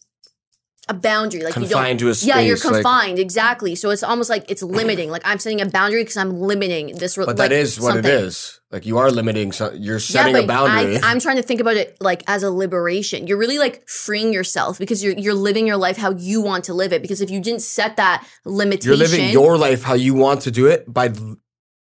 [0.90, 1.42] a boundary.
[1.42, 1.98] Like you don't.
[1.98, 2.28] To a space.
[2.28, 3.76] Yeah, you're like- confined exactly.
[3.76, 5.10] So it's almost like it's limiting.
[5.10, 7.18] Like I'm setting a boundary because I'm limiting this.
[7.18, 8.12] Re- but like, that is what something.
[8.12, 8.60] it is.
[8.72, 9.52] Like you are limiting.
[9.52, 10.98] So you're setting yeah, a boundary.
[10.98, 13.28] I, I'm trying to think about it like as a liberation.
[13.28, 16.74] You're really like freeing yourself because you're you're living your life how you want to
[16.74, 17.02] live it.
[17.02, 20.52] Because if you didn't set that limitation, You're living your life how you want to
[20.52, 21.12] do it by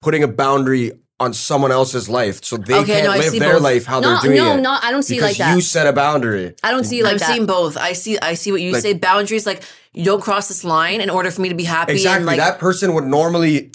[0.01, 3.61] putting a boundary on someone else's life, so they Okay, can't no, live their both.
[3.61, 4.61] life how no, they're doing no, it.
[4.61, 4.77] no.
[4.81, 5.53] I don't see it like that.
[5.55, 6.55] you set a boundary.
[6.63, 7.27] I don't see it like I'm that.
[7.33, 7.75] seeing both.
[7.77, 8.17] I see.
[8.19, 8.93] I see what you Like- say.
[8.93, 9.61] Boundaries, like
[9.93, 11.93] you don't cross this line in order for me to be happy.
[11.93, 12.17] Exactly.
[12.17, 13.71] And like, that person would normally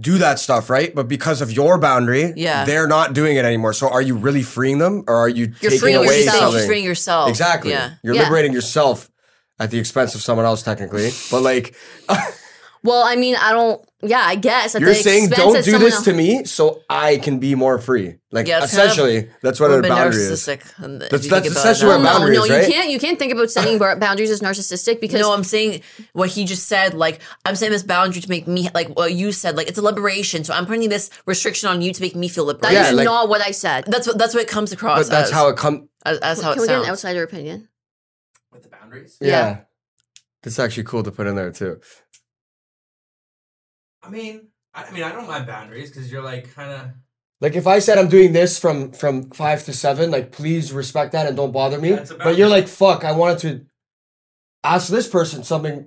[0.00, 0.94] do that stuff, right?
[0.94, 2.64] But because of your boundary, Yeah.
[2.64, 3.72] they're not doing it anymore.
[3.72, 6.36] So are you really freeing them, or are you You're taking freeing away yourself.
[6.38, 6.58] something?
[6.58, 7.28] You're freeing yourself.
[7.28, 7.72] Exactly.
[7.72, 7.90] Yeah.
[8.04, 8.22] You're Yeah.
[8.22, 9.10] liberating yourself
[9.58, 11.10] at the expense of someone else, technically.
[11.32, 11.74] But like,
[12.82, 13.84] well, I mean, I don't.
[14.00, 14.76] Yeah, I guess.
[14.76, 16.04] At you're the saying, expense don't do this else.
[16.04, 18.14] to me, so I can be more free.
[18.30, 20.30] Like, Yeah, it's kind of- essentially, that's what We're a a boundary is.
[20.30, 20.60] narcissistic.
[20.84, 22.12] and if That's- that's essentially it what now.
[22.12, 22.90] no, boundary no, is, you can't.
[22.90, 26.68] You can't think about setting boundaries as narcissistic because No, I'm saying what he just
[26.68, 26.94] said.
[26.94, 29.56] Like I'm saying this boundary to make me like what you said.
[29.56, 30.44] Like it's a liberation.
[30.44, 32.86] So I'm putting this restriction on you to make me feel that liberated.
[32.90, 33.84] is like- not what I said.
[33.88, 35.08] that's what that's what it comes across.
[35.08, 35.88] But that's as, how it comes.
[36.04, 37.68] as, as how Can it we get an outsider opinion?
[38.52, 39.16] with the boundaries.
[39.20, 39.28] Yeah.
[39.28, 39.56] Yeah.
[40.44, 41.80] That's actually cool to put in there too.
[44.08, 46.88] I mean, I, I mean, I don't mind boundaries because you're like kind of.
[47.40, 51.12] Like if I said I'm doing this from from five to seven, like please respect
[51.12, 51.96] that and don't bother me.
[52.18, 53.66] But you're like, fuck, I wanted to
[54.64, 55.86] ask this person something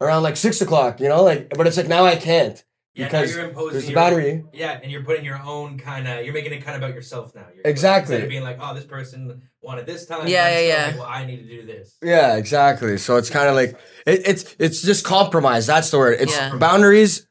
[0.00, 1.22] around like six o'clock, you know?
[1.22, 2.62] Like but it's like now I can't.
[2.94, 4.44] Yeah, Because you're imposing there's a your- boundary.
[4.52, 6.24] Yeah, and you're putting your own kind of.
[6.24, 7.46] You're making it kind of about yourself now.
[7.54, 8.16] You're, Exactly.
[8.16, 10.26] Instead of being like, oh, this person wanted this time.
[10.26, 10.86] Yeah, yeah, yeah.
[10.88, 11.96] Like, well, I need to do this.
[12.02, 12.98] Yeah, exactly.
[12.98, 15.64] So it's kind of like it, it's it's just compromise.
[15.64, 16.16] That's the word.
[16.20, 16.56] It's Yeah.
[16.56, 17.24] boundaries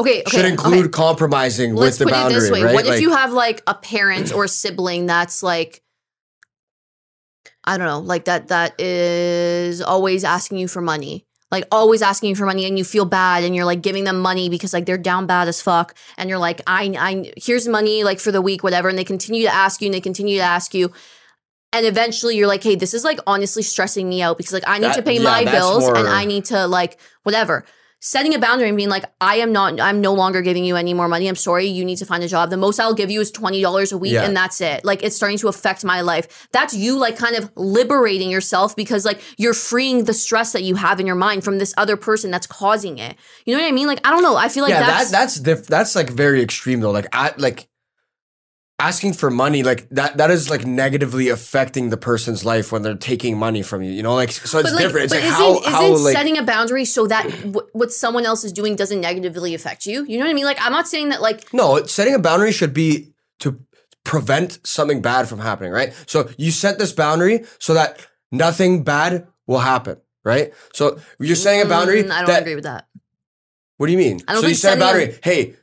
[0.00, 0.36] Okay, okay.
[0.36, 0.88] should include okay.
[0.90, 2.74] compromising Let's with the boundary, it this way: right?
[2.74, 5.82] What if you have like a parent or a sibling that's like,
[7.64, 12.30] I don't know, like that that is always asking you for money, like always asking
[12.30, 14.86] you for money, and you feel bad, and you're like giving them money because like
[14.86, 18.40] they're down bad as fuck, and you're like, I, I, here's money like for the
[18.40, 20.92] week, whatever, and they continue to ask you, and they continue to ask you.
[21.72, 24.78] and eventually you're like, hey, this is like honestly stressing me out because like I
[24.78, 27.64] need That- to pay yeah, my bills and I need to like whatever.
[28.00, 30.94] Setting a boundary and being like, I am not, I'm no longer giving you any
[30.94, 31.26] more money.
[31.26, 32.48] I'm sorry, you need to find a job.
[32.50, 34.24] The most I'll give you is twenty dollars a week, Yeah.
[34.24, 34.84] and that's it.
[34.84, 36.48] Like it's starting to affect my life.
[36.52, 40.76] That's you like kind of liberating yourself because like you're freeing the stress that you
[40.76, 43.16] have in your mind from this other person that's causing it.
[43.44, 43.88] You know what I mean?
[43.88, 44.36] Like I don't know.
[44.36, 46.92] I feel like yeah, that's that that's diff- that's like very extreme though.
[46.92, 47.67] Like I like
[48.80, 52.94] asking for money like that that is like negatively affecting the person's life when they're
[52.94, 53.90] taking money from you.
[53.90, 55.04] You know, like so it's like, different.
[55.04, 57.92] It's but like isn't, how isn't how like setting a boundary so that w- what
[57.92, 60.04] someone else is doing doesn't negatively affect you?
[60.04, 60.44] You know what I mean?
[60.44, 63.58] Like I'm not saying that like no setting a boundary should be to
[64.04, 65.92] prevent something bad from happening, right?
[66.06, 70.54] So you set this boundary so that nothing bad will happen, right?
[70.72, 72.04] So you're setting a boundary.
[72.04, 72.86] Mm, I don't that, agree with that.
[73.76, 74.20] What do you mean?
[74.26, 75.18] I don't so you set a setting a- boundary.
[75.22, 75.54] hey,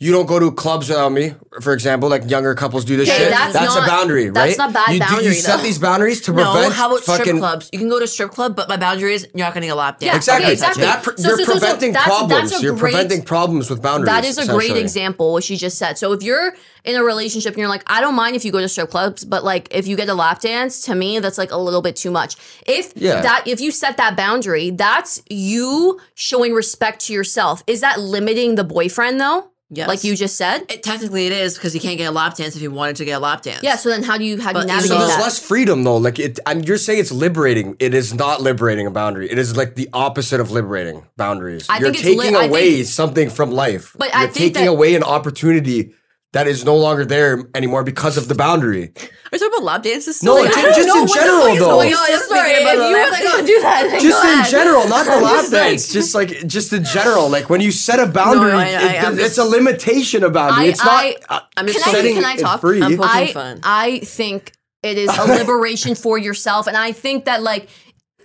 [0.00, 2.08] you don't go to clubs without me, for example.
[2.08, 3.30] Like younger couples do this Okay, shit.
[3.30, 4.58] that's a not- boundary, that's right?
[4.58, 5.62] not bad you, do- boundary, you set though.
[5.62, 7.70] these boundaries to No, prevent how about strip fucking clubs?
[7.72, 10.00] You can go to strip club, but my boundary is you're not getting a lap
[10.00, 10.10] dance.
[10.12, 10.44] Yeah, exactly.
[10.46, 10.82] okay, exactly.
[10.82, 12.52] That So- you're so- so- preventing that's- that's problems.
[12.52, 14.06] a you're great- preventing problems with boundaries.
[14.12, 15.96] That is a great example what she just said.
[15.96, 18.60] So if you're in a relationship and you're like, I don't mind if you go
[18.60, 21.52] to strip clubs, but like if you get a lap dance, to me that's like
[21.52, 22.36] a little bit too much.
[22.66, 23.22] If Yeah.
[23.22, 27.62] that if you set that boundary, that's you showing respect to yourself.
[27.68, 29.50] Is that limiting the boyfriend though?
[29.74, 29.88] Yes.
[29.88, 30.70] Like you just said?
[30.70, 33.04] It, technically, it is because he can't get a lap dance if he wanted to
[33.04, 33.60] get a lap dance.
[33.62, 35.22] Yeah, so then how do you how do you But navigate So uh, there's that?
[35.22, 35.96] less freedom though.
[35.96, 37.76] Like it, and you're saying it's liberating.
[37.80, 39.30] It is not liberating a boundary.
[39.30, 41.66] It is like the opposite of liberating boundaries.
[41.68, 43.94] I you're think it's li- taking I away think- something from life.
[43.98, 45.94] But you're I think taking that- away an opportunity
[46.34, 48.82] that is no longer there anymore because of the boundary.
[48.84, 50.22] Are you talking about lap dances?
[50.22, 51.58] No, Like, ju- I just in general, though.
[51.58, 51.98] going on.
[52.00, 53.22] Oh, Just sorry, if you lap were dance.
[53.32, 54.50] gonna do that, just in ahead.
[54.50, 55.92] general, not the lap Just like- dance.
[55.92, 59.36] Just like just in general, like when you set a boundary, I- I- it- it's
[59.36, 60.66] just- a limitation of boundary.
[60.66, 60.90] I- it's not.
[61.04, 62.60] I- uh, I'm just Can I- setting can I it talk?
[62.60, 62.82] free.
[62.82, 63.60] I'm poking I fun.
[63.64, 67.68] I think it is a liberation for yourself, and I think that like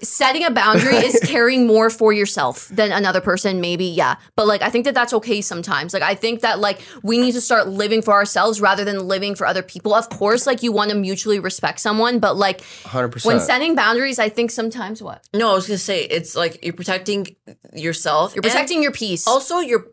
[0.01, 3.59] setting a boundary is caring more for yourself than another person.
[3.61, 5.93] Maybe yeah, but like I think that that's okay sometimes.
[5.93, 9.35] Like I think that like we need to start living for ourselves rather than living
[9.35, 9.93] for other people.
[9.93, 13.25] Of course, like you want to mutually respect someone, but like 100%.
[13.25, 16.73] when setting boundaries, I think sometimes what No, I was gonna say it's like you're
[16.73, 17.35] protecting
[17.73, 18.33] yourself.
[18.35, 19.27] you're and protecting your peace.
[19.27, 19.87] also your, like,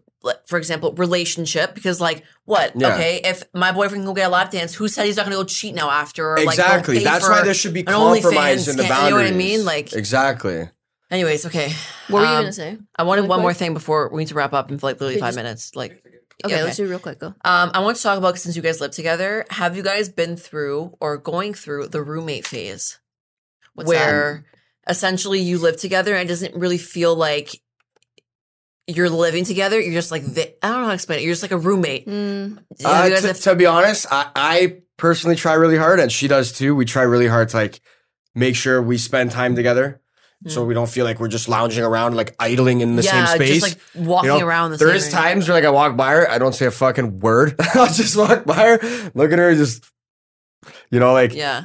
[0.47, 1.75] for example, relationship.
[1.75, 2.73] Because like, what?
[2.75, 2.95] Yeah.
[2.95, 5.37] Okay, if my boyfriend can go get a lap dance, who said he's not gonna
[5.37, 6.33] go cheat now after?
[6.33, 6.99] Or, like, exactly.
[6.99, 9.07] pay That's why there should be an OnlyFans compromise in the can- boundaries.
[9.07, 9.65] You know what I mean?
[9.65, 10.69] Like, exactly.
[11.11, 11.73] anyways, okay.
[12.09, 12.79] what were you um, gonna say?
[12.97, 15.19] I wanted Really one more thing before we need to wrap up in like literally
[15.19, 15.77] five just- minutes.
[15.77, 16.03] Like,
[16.45, 17.19] Okay, let's do it real quick.
[17.19, 17.29] Go.
[17.45, 19.47] Um, I want to talk about since you guys live together.
[19.51, 22.99] Have you guys been through or going through the roommate phase,
[23.75, 24.45] What's where
[24.89, 27.61] essentially you live together and it doesn't really feel like
[28.87, 29.81] you're living together?
[29.81, 31.23] You're just like the, I don't know how to explain it.
[31.25, 32.07] You're just like a roommate.
[32.07, 36.11] Mm, Yeah, Uh, to, have- to be honest, I, I personally try really hard, and
[36.11, 36.75] she does too.
[36.75, 37.81] We try really hard to like
[38.35, 40.01] make sure we spend time together,
[40.47, 43.37] so we don't feel like we're just lounging around, like idling in the yeah, same
[43.37, 43.63] space.
[43.63, 45.17] just like walking You know, around the There same is area.
[45.17, 47.57] times where like I walk by her, I don't say a fucking word.
[47.75, 49.85] I'll just walk by her, look at her, just
[50.91, 51.65] you know, like Yeah.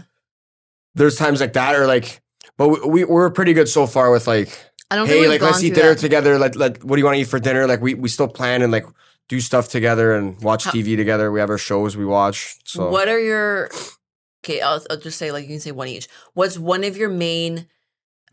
[0.96, 2.22] there's times like that, or like,
[2.58, 4.58] but we, we we're pretty good so far with like,
[4.92, 6.00] I don't hey, like let's eat dinner that.
[6.00, 6.38] together.
[6.38, 7.66] Like, like, what do you want to eat for dinner?
[7.66, 8.86] Like, we we still plan and like
[9.30, 11.32] do stuff together and watch How- TV together.
[11.32, 12.58] We have our shows we watch.
[12.66, 13.70] So What are your
[14.44, 14.60] okay?
[14.60, 16.10] I'll, I'll just say like you can say one each.
[16.34, 17.68] What's one of your main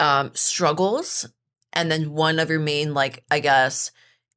[0.00, 1.28] um, struggles,
[1.72, 3.92] and then one of your main like I guess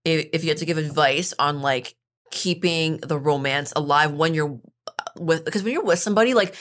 [0.05, 1.95] if, if you had to give advice on like
[2.29, 6.55] keeping the romance alive when you're uh, with because when you're with somebody like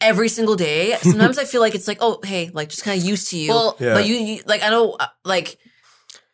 [0.00, 3.06] every single day sometimes i feel like it's like oh hey like just kind of
[3.06, 3.94] used to you Well, Yeah.
[3.94, 5.58] but you, you like i don't like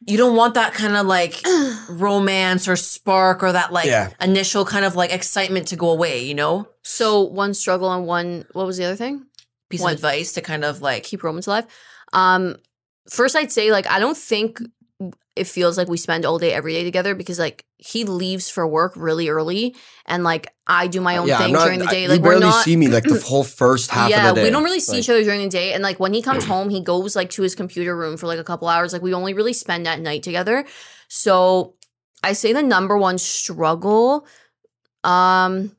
[0.05, 1.41] you don't want that kind of like
[1.89, 4.11] romance or spark or that like Yeah.
[4.21, 6.67] initial kind of like excitement to go away, you know?
[6.83, 8.45] so one struggle and one.
[8.53, 9.25] What was the other thing?
[9.71, 9.93] Piece What?
[9.93, 11.67] of advice to kind of like keep romance alive.
[12.13, 12.57] Um,
[13.09, 14.61] first, I'd say like I don't think
[15.35, 18.67] it feels like we spend all day every day together because like he leaves for
[18.67, 19.75] work really early
[20.07, 22.03] and like I do my own yeah, thing not, during the day.
[22.03, 22.65] you Like we're barely not.
[22.65, 24.47] see me like the whole first half yeah, of the day.
[24.47, 26.45] we don't really see Like, each other during the day, and like when he comes
[26.53, 28.93] home, he goes like to his computer room for like a couple hours.
[28.93, 30.65] Like we only really spend that night together.
[31.09, 31.75] So
[32.23, 34.27] I say the number one struggle,
[35.03, 35.75] um,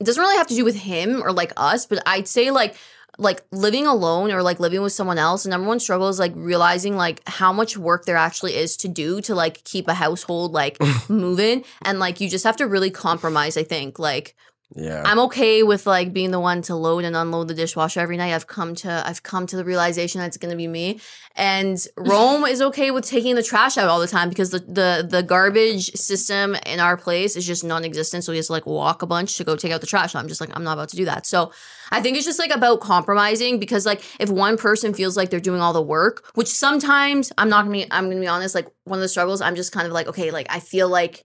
[0.00, 2.76] it doesn't really have to do with him or like us, but I'd say like
[3.18, 5.42] like living alone or like living with someone else.
[5.42, 8.88] The number one struggle is like realizing like how much work there actually is to
[8.88, 12.90] do to like keep a household like moving, and like you just have to really
[12.90, 13.56] compromise.
[13.56, 14.36] I think like
[14.76, 15.02] Yeah.
[15.06, 18.34] I'm okay with like being the one to load and unload the dishwasher every night.
[18.34, 21.00] I've come to I've come to the realization that it's gonna be me.
[21.36, 25.06] And Rome is okay with taking the trash out all the time because the the
[25.08, 28.24] the garbage system in our place is just non-existent.
[28.24, 30.14] So he has to like walk a bunch to go take out the trash.
[30.14, 31.24] I'm just like, I'm not about to do that.
[31.24, 31.50] So
[31.90, 35.40] I think it's just like about compromising because like if one person feels like they're
[35.40, 38.68] doing all the work, which sometimes I'm not gonna be I'm gonna be honest, like
[38.84, 41.24] one of the struggles, I'm just kind of like, okay, like I feel like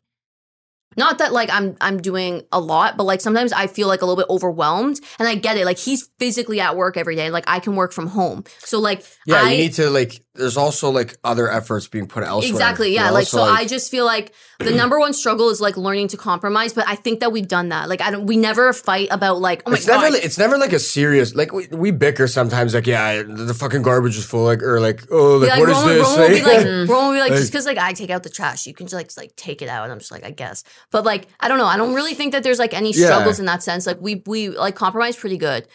[0.98, 4.06] not that like I'm I'm doing a lot, but like sometimes I feel like a
[4.06, 5.66] little bit overwhelmed, and I get it.
[5.66, 7.30] Like he's physically at work every day.
[7.30, 10.24] Like I can work from home, so like yeah, I, you need to like.
[10.36, 12.52] There's also like other efforts being put elsewhere.
[12.52, 13.08] exactly yeah.
[13.08, 13.14] know?
[13.14, 14.34] Like so, I just feel like
[14.66, 16.74] the number one struggle is like learning to compromise.
[16.74, 17.90] But I think that we've done that.
[17.90, 18.26] Like I don't.
[18.26, 20.02] We never fight about like oh my it's god.
[20.02, 20.16] never.
[20.18, 21.36] It's never like a serious.
[21.36, 22.74] Like we, we bicker sometimes.
[22.74, 24.44] Like yeah, the, fucking garbage is full.
[24.46, 26.08] Like or like oh like, like, what is Roman, this?
[26.08, 28.10] Roman will be Like- like, Roman will be like, Like- just because like I take
[28.10, 30.12] out the trash, you can just like, just, like take it out, and I'm just
[30.12, 30.64] like, I guess.
[30.92, 31.66] But like, I don't know.
[31.66, 33.08] I don't really think that there's like any Yeah.
[33.08, 33.86] struggles in that sense.
[33.86, 35.68] Like we we like compromise pretty good.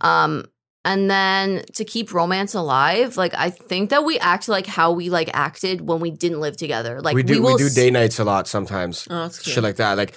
[0.00, 0.44] Um,
[0.84, 5.10] and then to keep romance alive, like I think that we act like how we
[5.10, 7.00] like acted when we didn't live together.
[7.00, 7.34] Like we do.
[7.34, 9.06] We, will do day nights a lot sometimes.
[9.10, 9.54] Oh, that's cute.
[9.54, 9.96] Shit like that.
[9.96, 10.14] Like.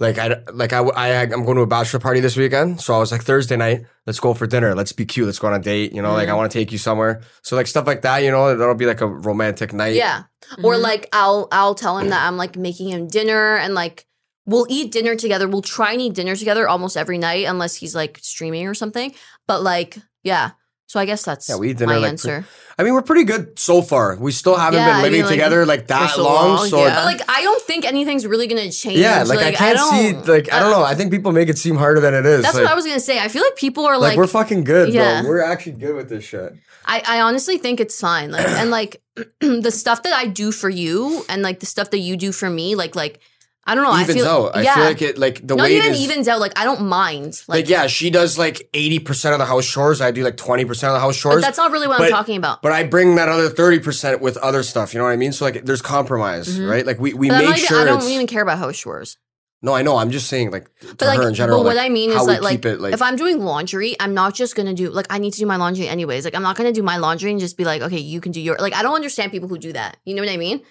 [0.00, 2.98] Like I like I, I I'm going to a bachelor party this weekend, so I
[2.98, 5.60] was like Thursday night, let's go for dinner, let's be cute, let's go on a
[5.60, 6.38] date, you know, like I Mm.
[6.38, 9.00] want to take you somewhere, so like stuff like that, you know, that'll be like
[9.00, 9.94] a romantic night.
[9.94, 10.24] Yeah.
[10.64, 10.80] Or Mhm.
[10.82, 14.06] like I'll I'll tell him that I'm like making him dinner and like
[14.44, 15.46] we'll eat dinner together.
[15.46, 19.14] We'll try and eat dinner together almost every night unless he's like streaming or something.
[19.46, 20.52] But like, yeah.
[20.86, 22.44] So I guess that's Yeah, we eat dinner, my like, answer.
[22.78, 24.14] I mean, we're pretty good so far.
[24.16, 26.68] We still haven't Yeah, I been living mean, like, together like that so long, long,
[26.68, 26.94] so yeah.
[26.96, 28.98] but like I don't think anything's really gonna change.
[28.98, 30.84] Yeah, like, I can't see like I don't uh, know.
[30.84, 32.42] I think people make it seem harder than it is.
[32.42, 33.18] That's like, what I was gonna say.
[33.18, 35.22] I feel like people are like, like, we're fucking good, Yeah.
[35.22, 35.30] bro.
[35.30, 36.52] We're actually good with this shit.
[36.84, 38.30] I, I honestly think it's fine.
[38.30, 39.02] Like and like
[39.40, 42.50] the stuff that I do for you and like the stuff that you do for
[42.50, 43.20] me, like like
[43.64, 43.92] I don't know.
[43.94, 44.56] evens I feel out.
[44.56, 44.74] I yeah.
[44.74, 46.40] feel like it like the Not way even it is, evens out.
[46.40, 47.40] Like I don't mind.
[47.46, 50.00] like, Like, yeah, she does like eighty percent of the house chores.
[50.00, 51.42] I do like twenty percent of the house but chores.
[51.42, 52.60] that's not really what but- I'm talking about.
[52.62, 54.92] but I bring that other thirty percent with other stuff.
[54.92, 55.32] You know what I mean?
[55.32, 56.68] So like, there's compromise, Mhm.
[56.68, 56.84] right?
[56.84, 57.80] Like we we But make even, sure.
[57.82, 59.16] I don't even care about house chores.
[59.64, 59.96] no, I know.
[59.96, 61.58] I'm just saying like to But like, her in general.
[61.60, 64.12] but what like, I mean is that like, it, like if I'm doing laundry, I'm
[64.12, 66.24] not just gonna do like I need to do my laundry anyways.
[66.24, 68.40] Like I'm not gonna do my laundry and just be like, okay, you can do
[68.40, 68.74] your like.
[68.74, 69.98] I don't understand people who do that.
[70.04, 70.62] You know what I mean?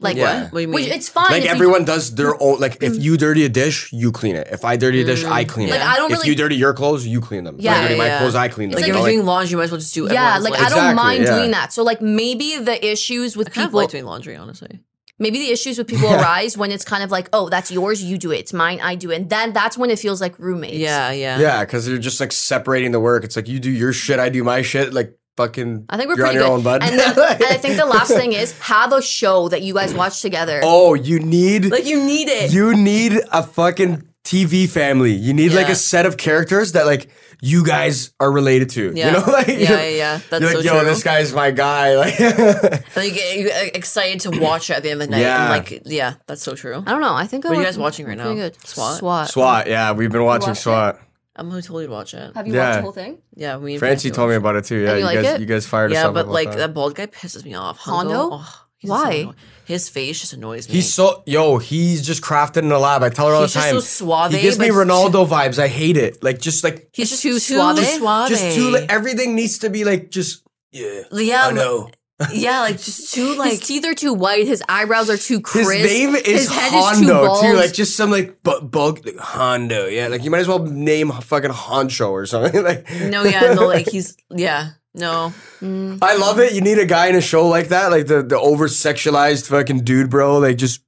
[0.00, 0.44] Like Yeah.
[0.44, 0.52] what?
[0.52, 0.92] What do you Which mean?
[0.94, 1.30] it's fine.
[1.30, 3.00] like if you- everyone does their own like if mm.
[3.00, 5.48] you dirty a dish you clean it if i dirty a dish i mm.
[5.48, 7.62] clean Like, it I don't if really- you dirty your clothes you clean them if
[7.62, 8.18] Yeah, i dirty my yeah.
[8.18, 9.70] clothes i clean them It's like you if know, you're doing laundry, you might as
[9.70, 10.04] well just do.
[10.10, 11.36] yeah, everyone's like I don't Exactly, mind yeah.
[11.36, 11.72] doing that.
[11.72, 14.80] So like maybe the issues with I kind of people, like doing laundry, honestly.
[15.20, 18.18] maybe the issues with people arise when it's kind of like, oh, that's yours, you
[18.18, 18.38] do it.
[18.38, 19.16] It's mine, I do it.
[19.16, 20.74] And then that's when it feels like roommates.
[20.76, 23.92] Yeah, yeah, yeah because you're just like separating the work it's like you do your
[23.92, 26.54] shit i do my shit like fucking I think we're you're on pretty your good.
[26.58, 27.04] own bud And, the,
[27.34, 30.60] and I think the last thing is have a show that you guys watch together.
[30.62, 32.52] oh you need Like you need it.
[32.52, 37.10] you need a fucking tv family you need like a set of characters that like
[37.42, 39.06] you guys are related to Yeah.
[39.08, 40.20] you know like yeah, yeah, yeah.
[40.30, 40.88] That's you're so like yo true.
[40.88, 44.82] this guy's my guy like And you get you get excited to watch it at
[44.82, 45.20] the end of the night.
[45.20, 45.52] Yeah.
[45.54, 46.82] And like, yeah, that's so true.
[46.86, 47.12] I don't know.
[47.14, 48.32] I think What are you wa- guys watching right now?
[48.32, 48.56] Good.
[48.66, 48.96] SWAT?
[48.98, 49.28] SWAT.
[49.28, 50.98] swat yeah we've been watching watched swat
[51.36, 52.32] I'm gonna totally watch it.
[52.34, 52.66] Have you Yeah.
[52.66, 53.18] watched the whole thing?
[53.34, 53.76] Yeah, we.
[53.78, 54.76] Francie told me about it too.
[54.76, 55.40] Yeah, you you, like guys, it?
[55.40, 56.58] you guys fired us Yeah, up but about like that.
[56.58, 57.78] that bald guy pisses me off.
[57.78, 58.28] Hondo?
[58.32, 59.10] Oh, he's Why?
[59.12, 59.34] annoying.
[59.64, 60.74] His face just annoys me.
[60.74, 61.58] He's so yo.
[61.58, 63.02] He's just crafted in the lab.
[63.02, 63.80] I tell her all He's the just time.
[63.80, 64.32] so suave.
[64.32, 65.58] he gives me but- Ronaldo vibes.
[65.58, 66.22] I hate it.
[66.22, 67.78] Like just like He's just too too suave.
[67.78, 68.28] suave.
[68.28, 68.70] just too.
[68.70, 71.02] Like, everything needs to be like just yeah.
[71.10, 71.88] Yeah, I know.
[72.32, 74.46] Yeah, like just too like His teeth are too white.
[74.46, 75.84] His eyebrows are too His crisp.
[75.84, 77.44] name is his head is too Hondo bald.
[77.44, 77.54] too.
[77.54, 79.86] Like just some like bu- bulk like Hondo.
[79.86, 82.62] Yeah, like you might as well name fucking Honcho or something.
[82.62, 85.32] like no, yeah, no, like he's yeah, no.
[85.60, 85.98] Mm.
[86.02, 86.52] I love it.
[86.52, 89.80] You need a guy in a show like that, like the the over sexualized fucking
[89.82, 90.38] dude, bro.
[90.38, 90.82] Like just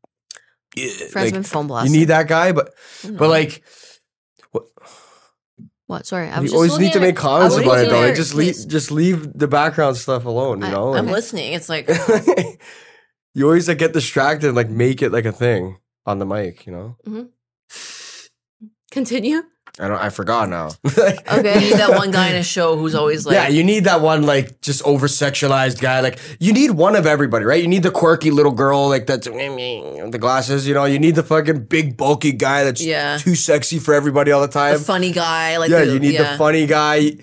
[0.76, 2.72] yeah, like, been phone you need that guy, but
[3.02, 3.64] but like
[4.52, 4.66] what?
[6.02, 8.00] Sorry, I you was just always need to make comments about it though.
[8.00, 10.60] Like just leave just leave the background stuff alone.
[10.60, 10.94] You I- know.
[10.94, 11.12] I'm Okay.
[11.12, 11.52] listening.
[11.52, 11.88] It's like
[13.34, 16.66] you always like get distracted, and, like make it like a thing on the mic.
[16.66, 16.96] You know.
[17.06, 17.22] Mm-hmm.
[18.90, 19.42] Continue.
[19.78, 19.98] I don't.
[19.98, 20.70] I forgot now.
[20.86, 21.54] Okay.
[21.54, 24.00] you need that one guy in a show who's always like, yeah, you need that
[24.00, 26.00] one like just over sexualized guy.
[26.00, 27.60] Like you need one of everybody, right?
[27.60, 30.66] You need the quirky little girl like that's the glasses.
[30.66, 33.18] You know, you need the fucking big bulky guy that's Yeah.
[33.18, 34.78] too sexy for everybody all the the time.
[34.78, 35.58] funny guy.
[35.58, 36.32] Like yeah, the- you need yeah.
[36.32, 37.16] the funny guy.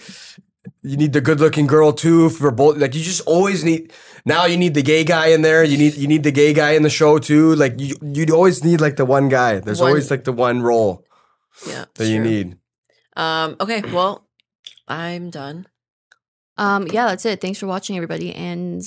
[0.86, 2.78] You need the good looking girl too for both.
[2.78, 3.92] Like you just always need.
[4.26, 5.64] Now you need the gay guy in there.
[5.64, 7.56] You need you need the gay guy in the show too.
[7.56, 9.60] Like you you'd always need like the one guy.
[9.60, 11.04] There's One- always like the one role
[11.68, 12.26] Yeah, that you true.
[12.26, 12.58] need.
[13.16, 13.56] Um.
[13.60, 13.82] Okay.
[13.92, 14.28] Well,
[14.88, 15.68] I'm done.
[16.58, 16.88] Um.
[16.88, 17.42] Yeah, that's it.
[17.42, 18.84] Thanks for watching, everybody, and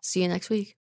[0.00, 0.75] see you next week.